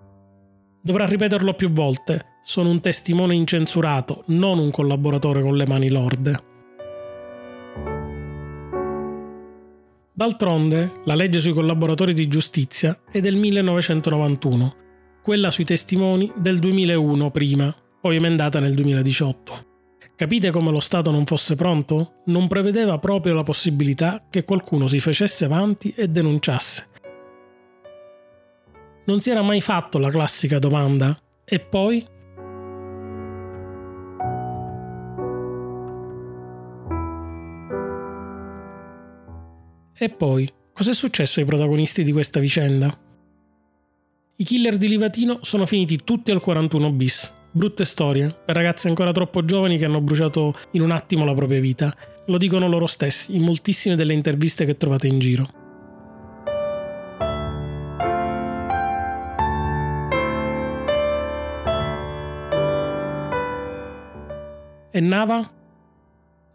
Dovrà 0.81 1.05
ripeterlo 1.05 1.53
più 1.53 1.71
volte, 1.71 2.39
sono 2.43 2.69
un 2.69 2.81
testimone 2.81 3.33
incensurato, 3.33 4.25
non 4.27 4.59
un 4.59 4.71
collaboratore 4.71 5.41
con 5.41 5.55
le 5.55 5.65
mani 5.65 5.89
lorde. 5.89 6.51
D'altronde, 10.15 10.91
la 11.05 11.15
legge 11.15 11.39
sui 11.39 11.53
collaboratori 11.53 12.13
di 12.13 12.27
giustizia 12.27 12.99
è 13.11 13.19
del 13.19 13.35
1991, 13.35 14.75
quella 15.23 15.49
sui 15.49 15.63
testimoni 15.63 16.31
del 16.35 16.59
2001 16.59 17.31
prima, 17.31 17.75
poi 17.99 18.17
emendata 18.17 18.59
nel 18.59 18.75
2018. 18.75 19.65
Capite 20.15 20.51
come 20.51 20.69
lo 20.69 20.79
Stato 20.79 21.09
non 21.09 21.25
fosse 21.25 21.55
pronto? 21.55 22.21
Non 22.25 22.47
prevedeva 22.47 22.99
proprio 22.99 23.33
la 23.33 23.41
possibilità 23.41 24.27
che 24.29 24.43
qualcuno 24.43 24.85
si 24.85 24.99
facesse 24.99 25.45
avanti 25.45 25.91
e 25.97 26.07
denunciasse. 26.07 26.89
Non 29.05 29.19
si 29.19 29.31
era 29.31 29.41
mai 29.41 29.61
fatto 29.61 29.97
la 29.97 30.11
classica 30.11 30.59
domanda 30.59 31.19
e 31.43 31.59
poi? 31.59 32.05
E 39.95 40.09
poi, 40.09 40.49
cos'è 40.73 40.93
successo 40.93 41.39
ai 41.39 41.45
protagonisti 41.45 42.03
di 42.03 42.11
questa 42.11 42.39
vicenda? 42.39 42.97
I 44.35 44.43
killer 44.43 44.77
di 44.77 44.87
Livatino 44.87 45.39
sono 45.41 45.67
finiti 45.67 45.99
tutti 46.03 46.31
al 46.31 46.41
41 46.41 46.91
bis. 46.91 47.31
Brutte 47.51 47.85
storie, 47.85 48.35
per 48.43 48.55
ragazzi 48.55 48.87
ancora 48.87 49.11
troppo 49.11 49.45
giovani 49.45 49.77
che 49.77 49.85
hanno 49.85 50.01
bruciato 50.01 50.55
in 50.71 50.81
un 50.81 50.89
attimo 50.89 51.25
la 51.25 51.35
propria 51.35 51.59
vita. 51.59 51.95
Lo 52.25 52.39
dicono 52.39 52.67
loro 52.67 52.87
stessi 52.87 53.35
in 53.35 53.43
moltissime 53.43 53.95
delle 53.95 54.13
interviste 54.13 54.65
che 54.65 54.77
trovate 54.77 55.05
in 55.05 55.19
giro. 55.19 55.47
E 64.89 64.99
Nava? 64.99 65.62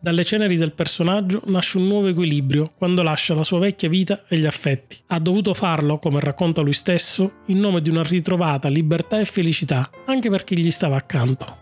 Dalle 0.00 0.22
ceneri 0.22 0.56
del 0.56 0.74
personaggio 0.74 1.42
nasce 1.46 1.76
un 1.76 1.88
nuovo 1.88 2.06
equilibrio 2.06 2.70
quando 2.76 3.02
lascia 3.02 3.34
la 3.34 3.42
sua 3.42 3.58
vecchia 3.58 3.88
vita 3.88 4.26
e 4.28 4.38
gli 4.38 4.46
affetti. 4.46 4.96
Ha 5.08 5.18
dovuto 5.18 5.54
farlo, 5.54 5.98
come 5.98 6.20
racconta 6.20 6.60
lui 6.60 6.72
stesso, 6.72 7.38
in 7.46 7.58
nome 7.58 7.82
di 7.82 7.90
una 7.90 8.04
ritrovata 8.04 8.68
libertà 8.68 9.18
e 9.18 9.24
felicità, 9.24 9.90
anche 10.06 10.30
per 10.30 10.44
chi 10.44 10.56
gli 10.56 10.70
stava 10.70 10.94
accanto. 10.94 11.56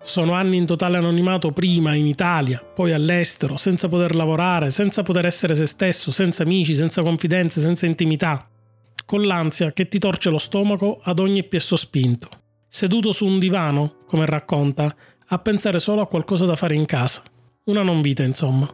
Sono 0.00 0.32
anni 0.32 0.56
in 0.56 0.64
totale 0.64 0.96
anonimato 0.96 1.52
prima 1.52 1.94
in 1.94 2.06
Italia, 2.06 2.60
poi 2.60 2.92
all'estero, 2.92 3.58
senza 3.58 3.88
poter 3.88 4.14
lavorare, 4.14 4.70
senza 4.70 5.02
poter 5.02 5.26
essere 5.26 5.54
se 5.54 5.66
stesso, 5.66 6.10
senza 6.10 6.44
amici, 6.44 6.74
senza 6.74 7.02
confidenze, 7.02 7.60
senza 7.60 7.84
intimità, 7.84 8.48
con 9.04 9.20
l'ansia 9.20 9.74
che 9.74 9.86
ti 9.86 9.98
torce 9.98 10.30
lo 10.30 10.38
stomaco 10.38 11.00
ad 11.02 11.18
ogni 11.18 11.44
piesso 11.44 11.76
spinto. 11.76 12.30
Seduto 12.66 13.12
su 13.12 13.26
un 13.26 13.38
divano, 13.38 13.96
come 14.06 14.24
racconta, 14.24 14.96
a 15.28 15.38
pensare 15.38 15.78
solo 15.78 16.00
a 16.00 16.06
qualcosa 16.06 16.46
da 16.46 16.56
fare 16.56 16.74
in 16.74 16.86
casa 16.86 17.22
una 17.66 17.82
non 17.82 18.00
vita, 18.00 18.22
insomma. 18.22 18.68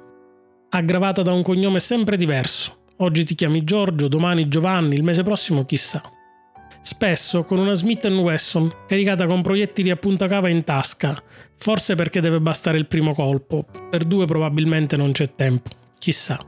Aggravata 0.70 1.22
da 1.22 1.33
un 1.33 1.42
cognome 1.42 1.81
sempre 1.81 2.16
diverso. 2.16 2.81
Oggi 2.98 3.24
ti 3.24 3.35
chiami 3.35 3.64
Giorgio, 3.64 4.09
domani 4.09 4.48
Giovanni, 4.48 4.94
il 4.94 5.02
mese 5.02 5.22
prossimo 5.22 5.64
chissà. 5.64 6.02
Spesso 6.83 7.44
con 7.44 7.59
una 7.59 7.74
Smith 7.74 8.05
Wesson 8.07 8.70
caricata 8.87 9.26
con 9.26 9.40
proiettili 9.40 9.90
a 9.90 9.96
punta 9.96 10.26
cava 10.26 10.48
in 10.48 10.64
tasca, 10.64 11.16
forse 11.57 11.94
perché 11.94 12.20
deve 12.20 12.40
bastare 12.40 12.76
il 12.76 12.87
primo 12.87 13.14
colpo, 13.14 13.64
per 13.88 14.05
due 14.05 14.26
probabilmente 14.26 14.96
non 14.96 15.12
c'è 15.12 15.35
tempo, 15.35 15.70
chissà. 15.98 16.38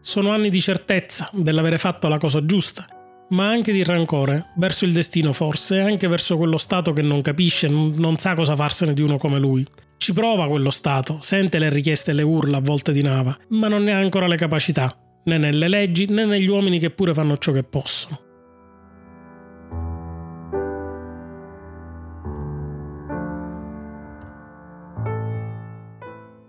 Sono 0.00 0.30
anni 0.30 0.48
di 0.48 0.60
certezza 0.60 1.28
dell'avere 1.32 1.78
fatto 1.78 2.08
la 2.08 2.18
cosa 2.18 2.44
giusta 2.44 2.86
ma 3.30 3.48
anche 3.48 3.72
di 3.72 3.82
rancore, 3.82 4.52
verso 4.56 4.84
il 4.84 4.92
destino 4.92 5.32
forse, 5.32 5.80
anche 5.80 6.08
verso 6.08 6.36
quello 6.36 6.58
Stato 6.58 6.92
che 6.92 7.02
non 7.02 7.22
capisce, 7.22 7.68
non 7.68 8.16
sa 8.18 8.34
cosa 8.34 8.54
farsene 8.54 8.92
di 8.92 9.02
uno 9.02 9.16
come 9.16 9.38
lui. 9.38 9.66
Ci 9.96 10.12
prova 10.12 10.48
quello 10.48 10.70
Stato, 10.70 11.18
sente 11.20 11.58
le 11.58 11.70
richieste 11.70 12.10
e 12.10 12.14
le 12.14 12.22
urla 12.22 12.58
a 12.58 12.60
volte 12.60 12.92
di 12.92 13.02
Nava, 13.02 13.36
ma 13.50 13.68
non 13.68 13.84
ne 13.84 13.92
ha 13.92 13.98
ancora 13.98 14.26
le 14.26 14.36
capacità, 14.36 14.94
né 15.24 15.38
nelle 15.38 15.68
leggi 15.68 16.06
né 16.06 16.26
negli 16.26 16.48
uomini 16.48 16.78
che 16.78 16.90
pure 16.90 17.14
fanno 17.14 17.38
ciò 17.38 17.52
che 17.52 17.62
possono. 17.62 18.20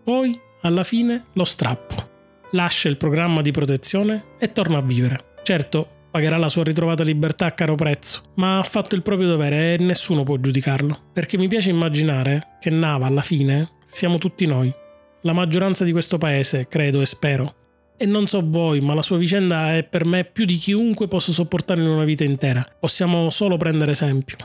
Poi, 0.04 0.40
alla 0.62 0.84
fine, 0.84 1.26
lo 1.34 1.46
strappo. 1.46 2.10
Lascia 2.52 2.90
il 2.90 2.98
programma 2.98 3.42
di 3.42 3.52
protezione 3.52 4.36
e 4.38 4.52
torna 4.52 4.78
a 4.78 4.82
vivere. 4.82 5.34
Certo, 5.42 5.95
pagherà 6.16 6.38
la 6.38 6.48
sua 6.48 6.64
ritrovata 6.64 7.04
libertà 7.04 7.48
a 7.48 7.52
caro 7.52 7.76
prezzo, 7.76 8.22
ma 8.36 8.58
ha 8.58 8.64
fatto 8.64 8.96
il 8.96 9.02
proprio 9.02 9.28
dovere 9.28 9.74
e 9.74 9.84
nessuno 9.84 10.24
può 10.24 10.38
giudicarlo. 10.38 11.10
Perché 11.12 11.38
mi 11.38 11.50
piace 11.50 11.72
immaginare 11.72 12.56
che 12.62 12.70
Nava 12.70 13.08
alla 13.08 13.22
fine 13.22 13.72
siamo 13.84 14.18
tutti 14.18 14.46
noi, 14.46 14.74
la 15.24 15.34
maggioranza 15.34 15.84
di 15.84 15.92
questo 15.92 16.18
paese, 16.18 16.68
credo 16.70 17.02
e 17.02 17.06
spero. 17.06 17.56
E 17.98 18.06
non 18.06 18.28
so 18.28 18.42
voi, 18.46 18.80
ma 18.80 18.94
la 18.94 19.02
sua 19.02 19.18
vicenda 19.18 19.76
è 19.76 19.84
per 19.84 20.06
me 20.06 20.24
più 20.24 20.46
di 20.46 20.56
chiunque 20.56 21.10
possa 21.10 21.34
sopportare 21.34 21.82
in 21.82 21.88
una 21.88 22.06
vita 22.06 22.24
intera. 22.24 22.66
Possiamo 22.80 23.30
solo 23.30 23.58
prendere 23.58 23.92
esempio. 23.92 24.38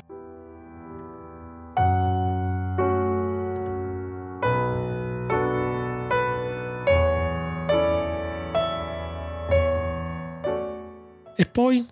E 11.41 11.47
poi? 11.47 11.83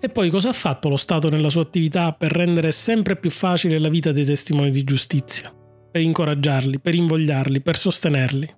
E 0.00 0.08
poi 0.08 0.30
cosa 0.30 0.50
ha 0.50 0.52
fatto 0.52 0.88
lo 0.88 0.96
Stato 0.96 1.28
nella 1.28 1.50
sua 1.50 1.62
attività 1.62 2.12
per 2.12 2.30
rendere 2.30 2.70
sempre 2.70 3.16
più 3.16 3.28
facile 3.28 3.80
la 3.80 3.88
vita 3.88 4.12
dei 4.12 4.24
testimoni 4.24 4.70
di 4.70 4.84
giustizia? 4.84 5.52
Per 5.90 6.00
incoraggiarli, 6.00 6.78
per 6.78 6.94
invogliarli, 6.94 7.60
per 7.60 7.76
sostenerli? 7.76 8.48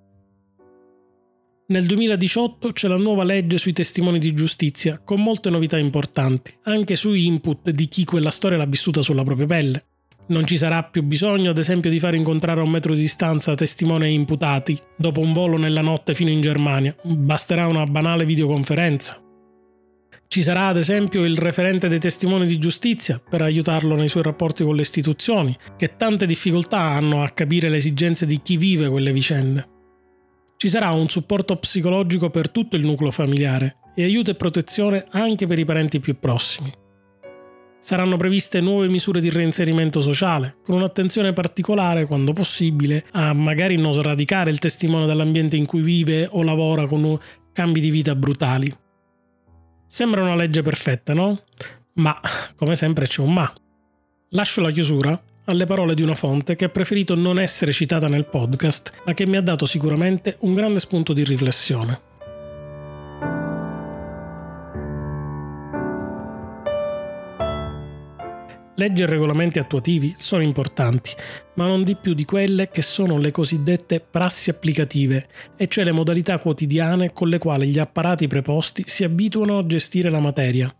Nel 1.69 1.87
2018 1.87 2.71
c'è 2.71 2.87
la 2.87 2.97
nuova 2.97 3.23
legge 3.23 3.57
sui 3.57 3.73
testimoni 3.73 4.19
di 4.19 4.35
giustizia, 4.35 5.01
con 5.03 5.23
molte 5.23 5.49
novità 5.49 5.79
importanti, 5.79 6.53
anche 6.65 6.95
sui 6.95 7.25
input 7.25 7.71
di 7.71 7.87
chi 7.87 8.03
quella 8.03 8.29
storia 8.29 8.59
l'ha 8.59 8.65
vissuta 8.65 9.01
sulla 9.01 9.23
propria 9.23 9.47
pelle. 9.47 9.85
Non 10.27 10.45
ci 10.45 10.55
sarà 10.55 10.83
più 10.83 11.01
bisogno, 11.01 11.49
ad 11.49 11.57
esempio, 11.57 11.89
di 11.89 11.97
far 11.97 12.13
incontrare 12.13 12.59
a 12.59 12.63
un 12.63 12.69
metro 12.69 12.93
di 12.93 13.01
distanza 13.01 13.55
testimone 13.55 14.05
e 14.05 14.11
imputati, 14.11 14.79
dopo 14.95 15.19
un 15.19 15.33
volo 15.33 15.57
nella 15.57 15.81
notte 15.81 16.13
fino 16.13 16.29
in 16.29 16.41
Germania. 16.41 16.95
Basterà 17.01 17.65
una 17.65 17.87
banale 17.87 18.23
videoconferenza. 18.23 19.19
Ci 20.29 20.43
sarà 20.43 20.67
ad 20.67 20.77
esempio 20.77 21.23
il 21.23 21.37
referente 21.37 21.87
dei 21.87 21.99
testimoni 21.99 22.45
di 22.45 22.57
giustizia 22.57 23.19
per 23.27 23.41
aiutarlo 23.41 23.95
nei 23.95 24.09
suoi 24.09 24.23
rapporti 24.23 24.63
con 24.63 24.75
le 24.75 24.81
istituzioni, 24.81 25.57
che 25.77 25.95
tante 25.95 26.25
difficoltà 26.25 26.79
hanno 26.79 27.23
a 27.23 27.29
capire 27.29 27.69
le 27.69 27.77
esigenze 27.77 28.25
di 28.25 28.41
chi 28.41 28.57
vive 28.57 28.89
quelle 28.89 29.13
vicende. 29.13 29.69
Ci 30.57 30.67
sarà 30.67 30.91
un 30.91 31.07
supporto 31.07 31.55
psicologico 31.55 32.29
per 32.29 32.49
tutto 32.49 32.75
il 32.75 32.85
nucleo 32.85 33.11
familiare 33.11 33.77
e 33.95 34.03
aiuto 34.03 34.31
e 34.31 34.35
protezione 34.35 35.05
anche 35.11 35.47
per 35.47 35.59
i 35.59 35.65
parenti 35.65 35.99
più 35.99 36.19
prossimi. 36.19 36.71
Saranno 37.79 38.17
previste 38.17 38.59
nuove 38.59 38.89
misure 38.89 39.21
di 39.21 39.29
reinserimento 39.29 40.01
sociale, 40.01 40.57
con 40.63 40.75
un'attenzione 40.75 41.31
particolare, 41.31 42.05
quando 42.05 42.33
possibile, 42.33 43.05
a 43.11 43.31
magari 43.33 43.77
non 43.77 43.93
sradicare 43.93 44.49
il 44.49 44.59
testimone 44.59 45.05
dall'ambiente 45.05 45.55
in 45.55 45.65
cui 45.65 45.81
vive 45.81 46.27
o 46.29 46.43
lavora 46.43 46.85
con 46.85 47.17
cambi 47.53 47.79
di 47.79 47.91
vita 47.91 48.13
brutali. 48.13 48.75
Sembra 49.87 50.21
una 50.21 50.35
legge 50.35 50.61
perfetta, 50.61 51.13
no? 51.13 51.43
Ma, 51.93 52.19
come 52.55 52.75
sempre, 52.75 53.07
c'è 53.07 53.21
un 53.21 53.33
ma. 53.33 53.51
Lascio 54.31 54.61
la 54.61 54.71
chiusura 54.71 55.19
alle 55.45 55.65
parole 55.65 55.95
di 55.95 56.01
una 56.01 56.13
fonte 56.13 56.57
che 56.57 56.65
ha 56.65 56.69
preferito 56.69 57.15
non 57.15 57.39
essere 57.39 57.71
citata 57.71 58.07
nel 58.07 58.25
podcast, 58.25 58.91
ma 59.05 59.13
che 59.13 59.25
mi 59.25 59.37
ha 59.37 59.41
dato 59.41 59.65
sicuramente 59.65 60.35
un 60.41 60.53
grande 60.53 60.79
spunto 60.79 61.13
di 61.13 61.23
riflessione. 61.23 62.06
Leggi 68.79 69.01
e 69.01 69.07
regolamenti 69.07 69.57
attuativi 69.57 70.13
sono 70.15 70.43
importanti, 70.43 71.09
ma 71.55 71.65
non 71.65 71.83
di 71.83 71.95
più 71.95 72.13
di 72.13 72.25
quelle 72.25 72.69
che 72.69 72.83
sono 72.83 73.17
le 73.17 73.31
cosiddette 73.31 73.99
prassi 73.99 74.51
applicative, 74.51 75.27
e 75.57 75.67
cioè 75.67 75.83
le 75.83 75.91
modalità 75.91 76.37
quotidiane 76.37 77.11
con 77.11 77.27
le 77.27 77.39
quali 77.39 77.69
gli 77.69 77.79
apparati 77.79 78.27
preposti 78.27 78.83
si 78.85 79.03
abituano 79.03 79.57
a 79.57 79.65
gestire 79.65 80.11
la 80.11 80.19
materia. 80.19 80.71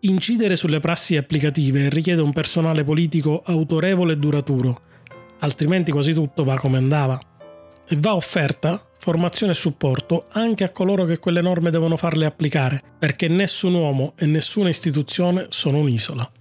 Incidere 0.00 0.56
sulle 0.56 0.80
prassi 0.80 1.18
applicative 1.18 1.90
richiede 1.90 2.22
un 2.22 2.32
personale 2.32 2.84
politico 2.84 3.42
autorevole 3.44 4.14
e 4.14 4.16
duraturo, 4.16 4.80
altrimenti 5.40 5.92
quasi 5.92 6.14
tutto 6.14 6.42
va 6.42 6.56
come 6.56 6.78
andava. 6.78 7.20
E 7.86 7.96
va 7.98 8.14
offerta, 8.14 8.82
formazione 8.96 9.52
e 9.52 9.56
supporto 9.56 10.24
anche 10.30 10.64
a 10.64 10.70
coloro 10.70 11.04
che 11.04 11.18
quelle 11.18 11.42
norme 11.42 11.68
devono 11.68 11.98
farle 11.98 12.24
applicare, 12.24 12.82
perché 12.98 13.28
nessun 13.28 13.74
uomo 13.74 14.14
e 14.16 14.24
nessuna 14.24 14.70
istituzione 14.70 15.48
sono 15.50 15.76
un'isola. 15.76 16.32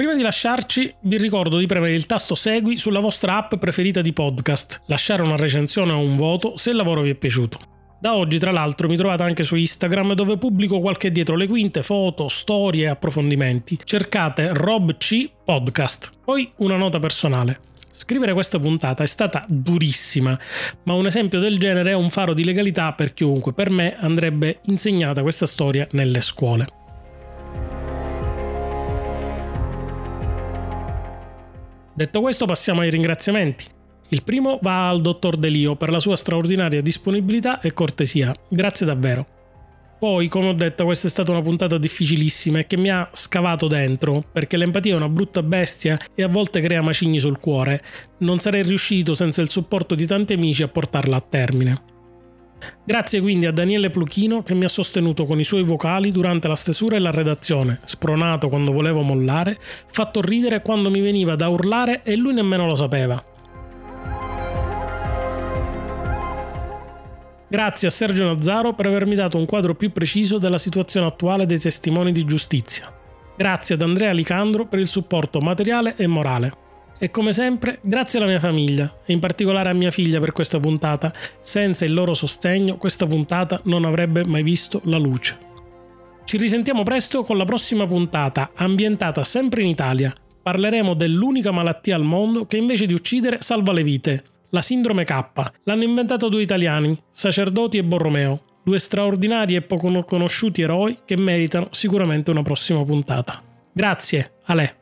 Prima 0.00 0.14
di 0.14 0.22
lasciarci, 0.22 0.94
vi 1.02 1.18
ricordo 1.18 1.58
di 1.58 1.66
premere 1.66 1.92
il 1.92 2.06
tasto 2.06 2.34
Segui 2.34 2.78
sulla 2.78 3.00
vostra 3.00 3.36
app 3.36 3.56
preferita 3.56 4.00
di 4.00 4.14
podcast, 4.14 4.84
lasciare 4.86 5.20
una 5.20 5.36
recensione 5.36 5.92
o 5.92 5.98
un 5.98 6.16
voto 6.16 6.56
se 6.56 6.70
il 6.70 6.76
lavoro 6.76 7.02
vi 7.02 7.10
è 7.10 7.14
piaciuto. 7.14 7.58
Da 8.00 8.16
oggi, 8.16 8.38
tra 8.38 8.50
l'altro, 8.50 8.88
mi 8.88 8.96
trovate 8.96 9.24
anche 9.24 9.42
su 9.42 9.56
Instagram 9.56 10.14
dove 10.14 10.38
pubblico 10.38 10.80
qualche 10.80 11.10
dietro 11.10 11.36
le 11.36 11.46
quinte, 11.46 11.82
foto, 11.82 12.28
storie 12.28 12.84
e 12.84 12.88
approfondimenti. 12.88 13.78
Cercate 13.84 14.54
Rob 14.54 14.96
C 14.96 15.30
Podcast. 15.44 16.12
Poi 16.24 16.50
una 16.56 16.78
nota 16.78 16.98
personale. 16.98 17.60
Scrivere 17.92 18.32
questa 18.32 18.58
puntata 18.58 19.02
è 19.02 19.06
stata 19.06 19.44
durissima, 19.46 20.38
ma 20.84 20.94
un 20.94 21.04
esempio 21.04 21.40
del 21.40 21.58
genere 21.58 21.90
è 21.90 21.94
un 21.94 22.08
faro 22.08 22.32
di 22.32 22.44
legalità 22.44 22.94
per 22.94 23.12
chiunque. 23.12 23.52
Per 23.52 23.68
me 23.68 23.94
andrebbe 23.98 24.60
insegnata 24.64 25.20
questa 25.20 25.44
storia 25.44 25.86
nelle 25.90 26.22
scuole. 26.22 26.79
Detto 32.00 32.22
questo 32.22 32.46
passiamo 32.46 32.80
ai 32.80 32.88
ringraziamenti. 32.88 33.66
Il 34.08 34.22
primo 34.22 34.58
va 34.62 34.88
al 34.88 35.02
dottor 35.02 35.36
Delio 35.36 35.76
per 35.76 35.90
la 35.90 35.98
sua 35.98 36.16
straordinaria 36.16 36.80
disponibilità 36.80 37.60
e 37.60 37.74
cortesia. 37.74 38.34
Grazie 38.48 38.86
davvero. 38.86 39.26
Poi, 39.98 40.26
come 40.28 40.48
ho 40.48 40.54
detto, 40.54 40.86
questa 40.86 41.08
è 41.08 41.10
stata 41.10 41.30
una 41.30 41.42
puntata 41.42 41.76
difficilissima 41.76 42.60
e 42.60 42.66
che 42.66 42.78
mi 42.78 42.88
ha 42.88 43.06
scavato 43.12 43.66
dentro, 43.66 44.24
perché 44.32 44.56
l'empatia 44.56 44.94
è 44.94 44.96
una 44.96 45.10
brutta 45.10 45.42
bestia 45.42 45.98
e 46.14 46.22
a 46.22 46.28
volte 46.28 46.62
crea 46.62 46.80
macigni 46.80 47.18
sul 47.18 47.38
cuore. 47.38 47.82
Non 48.20 48.38
sarei 48.38 48.62
riuscito 48.62 49.12
senza 49.12 49.42
il 49.42 49.50
supporto 49.50 49.94
di 49.94 50.06
tanti 50.06 50.32
amici 50.32 50.62
a 50.62 50.68
portarla 50.68 51.16
a 51.16 51.20
termine. 51.20 51.82
Grazie 52.84 53.20
quindi 53.20 53.46
a 53.46 53.52
Daniele 53.52 53.90
Pluchino 53.90 54.42
che 54.42 54.54
mi 54.54 54.64
ha 54.64 54.68
sostenuto 54.68 55.24
con 55.24 55.38
i 55.38 55.44
suoi 55.44 55.62
vocali 55.62 56.10
durante 56.10 56.48
la 56.48 56.56
stesura 56.56 56.96
e 56.96 56.98
la 56.98 57.10
redazione, 57.10 57.80
spronato 57.84 58.48
quando 58.48 58.72
volevo 58.72 59.02
mollare, 59.02 59.58
fatto 59.86 60.20
ridere 60.20 60.62
quando 60.62 60.90
mi 60.90 61.00
veniva 61.00 61.36
da 61.36 61.48
urlare 61.48 62.02
e 62.02 62.16
lui 62.16 62.34
nemmeno 62.34 62.66
lo 62.66 62.74
sapeva. 62.74 63.24
Grazie 67.48 67.88
a 67.88 67.90
Sergio 67.90 68.24
Nazzaro 68.26 68.74
per 68.74 68.86
avermi 68.86 69.16
dato 69.16 69.36
un 69.36 69.44
quadro 69.44 69.74
più 69.74 69.90
preciso 69.92 70.38
della 70.38 70.58
situazione 70.58 71.06
attuale 71.06 71.46
dei 71.46 71.58
testimoni 71.58 72.12
di 72.12 72.24
giustizia. 72.24 72.96
Grazie 73.36 73.74
ad 73.74 73.82
Andrea 73.82 74.12
Licandro 74.12 74.66
per 74.66 74.78
il 74.78 74.86
supporto 74.86 75.40
materiale 75.40 75.96
e 75.96 76.06
morale. 76.06 76.68
E 77.02 77.10
come 77.10 77.32
sempre, 77.32 77.78
grazie 77.80 78.18
alla 78.18 78.28
mia 78.28 78.38
famiglia, 78.38 78.98
e 79.06 79.14
in 79.14 79.20
particolare 79.20 79.70
a 79.70 79.72
mia 79.72 79.90
figlia 79.90 80.20
per 80.20 80.32
questa 80.32 80.60
puntata. 80.60 81.10
Senza 81.40 81.86
il 81.86 81.94
loro 81.94 82.12
sostegno, 82.12 82.76
questa 82.76 83.06
puntata 83.06 83.58
non 83.64 83.86
avrebbe 83.86 84.22
mai 84.26 84.42
visto 84.42 84.82
la 84.84 84.98
luce. 84.98 85.38
Ci 86.26 86.36
risentiamo 86.36 86.82
presto 86.82 87.22
con 87.24 87.38
la 87.38 87.46
prossima 87.46 87.86
puntata, 87.86 88.50
ambientata 88.54 89.24
sempre 89.24 89.62
in 89.62 89.68
Italia. 89.68 90.12
Parleremo 90.42 90.92
dell'unica 90.92 91.50
malattia 91.52 91.96
al 91.96 92.04
mondo 92.04 92.44
che 92.44 92.58
invece 92.58 92.84
di 92.84 92.92
uccidere 92.92 93.38
salva 93.40 93.72
le 93.72 93.82
vite, 93.82 94.22
la 94.50 94.60
sindrome 94.60 95.04
K. 95.04 95.24
L'hanno 95.64 95.84
inventata 95.84 96.28
due 96.28 96.42
italiani, 96.42 97.02
Sacerdoti 97.10 97.78
e 97.78 97.82
Borromeo, 97.82 98.42
due 98.62 98.78
straordinari 98.78 99.54
e 99.54 99.62
poco 99.62 100.04
conosciuti 100.04 100.60
eroi 100.60 100.98
che 101.06 101.16
meritano 101.16 101.68
sicuramente 101.70 102.30
una 102.30 102.42
prossima 102.42 102.84
puntata. 102.84 103.42
Grazie, 103.72 104.32
Ale. 104.44 104.79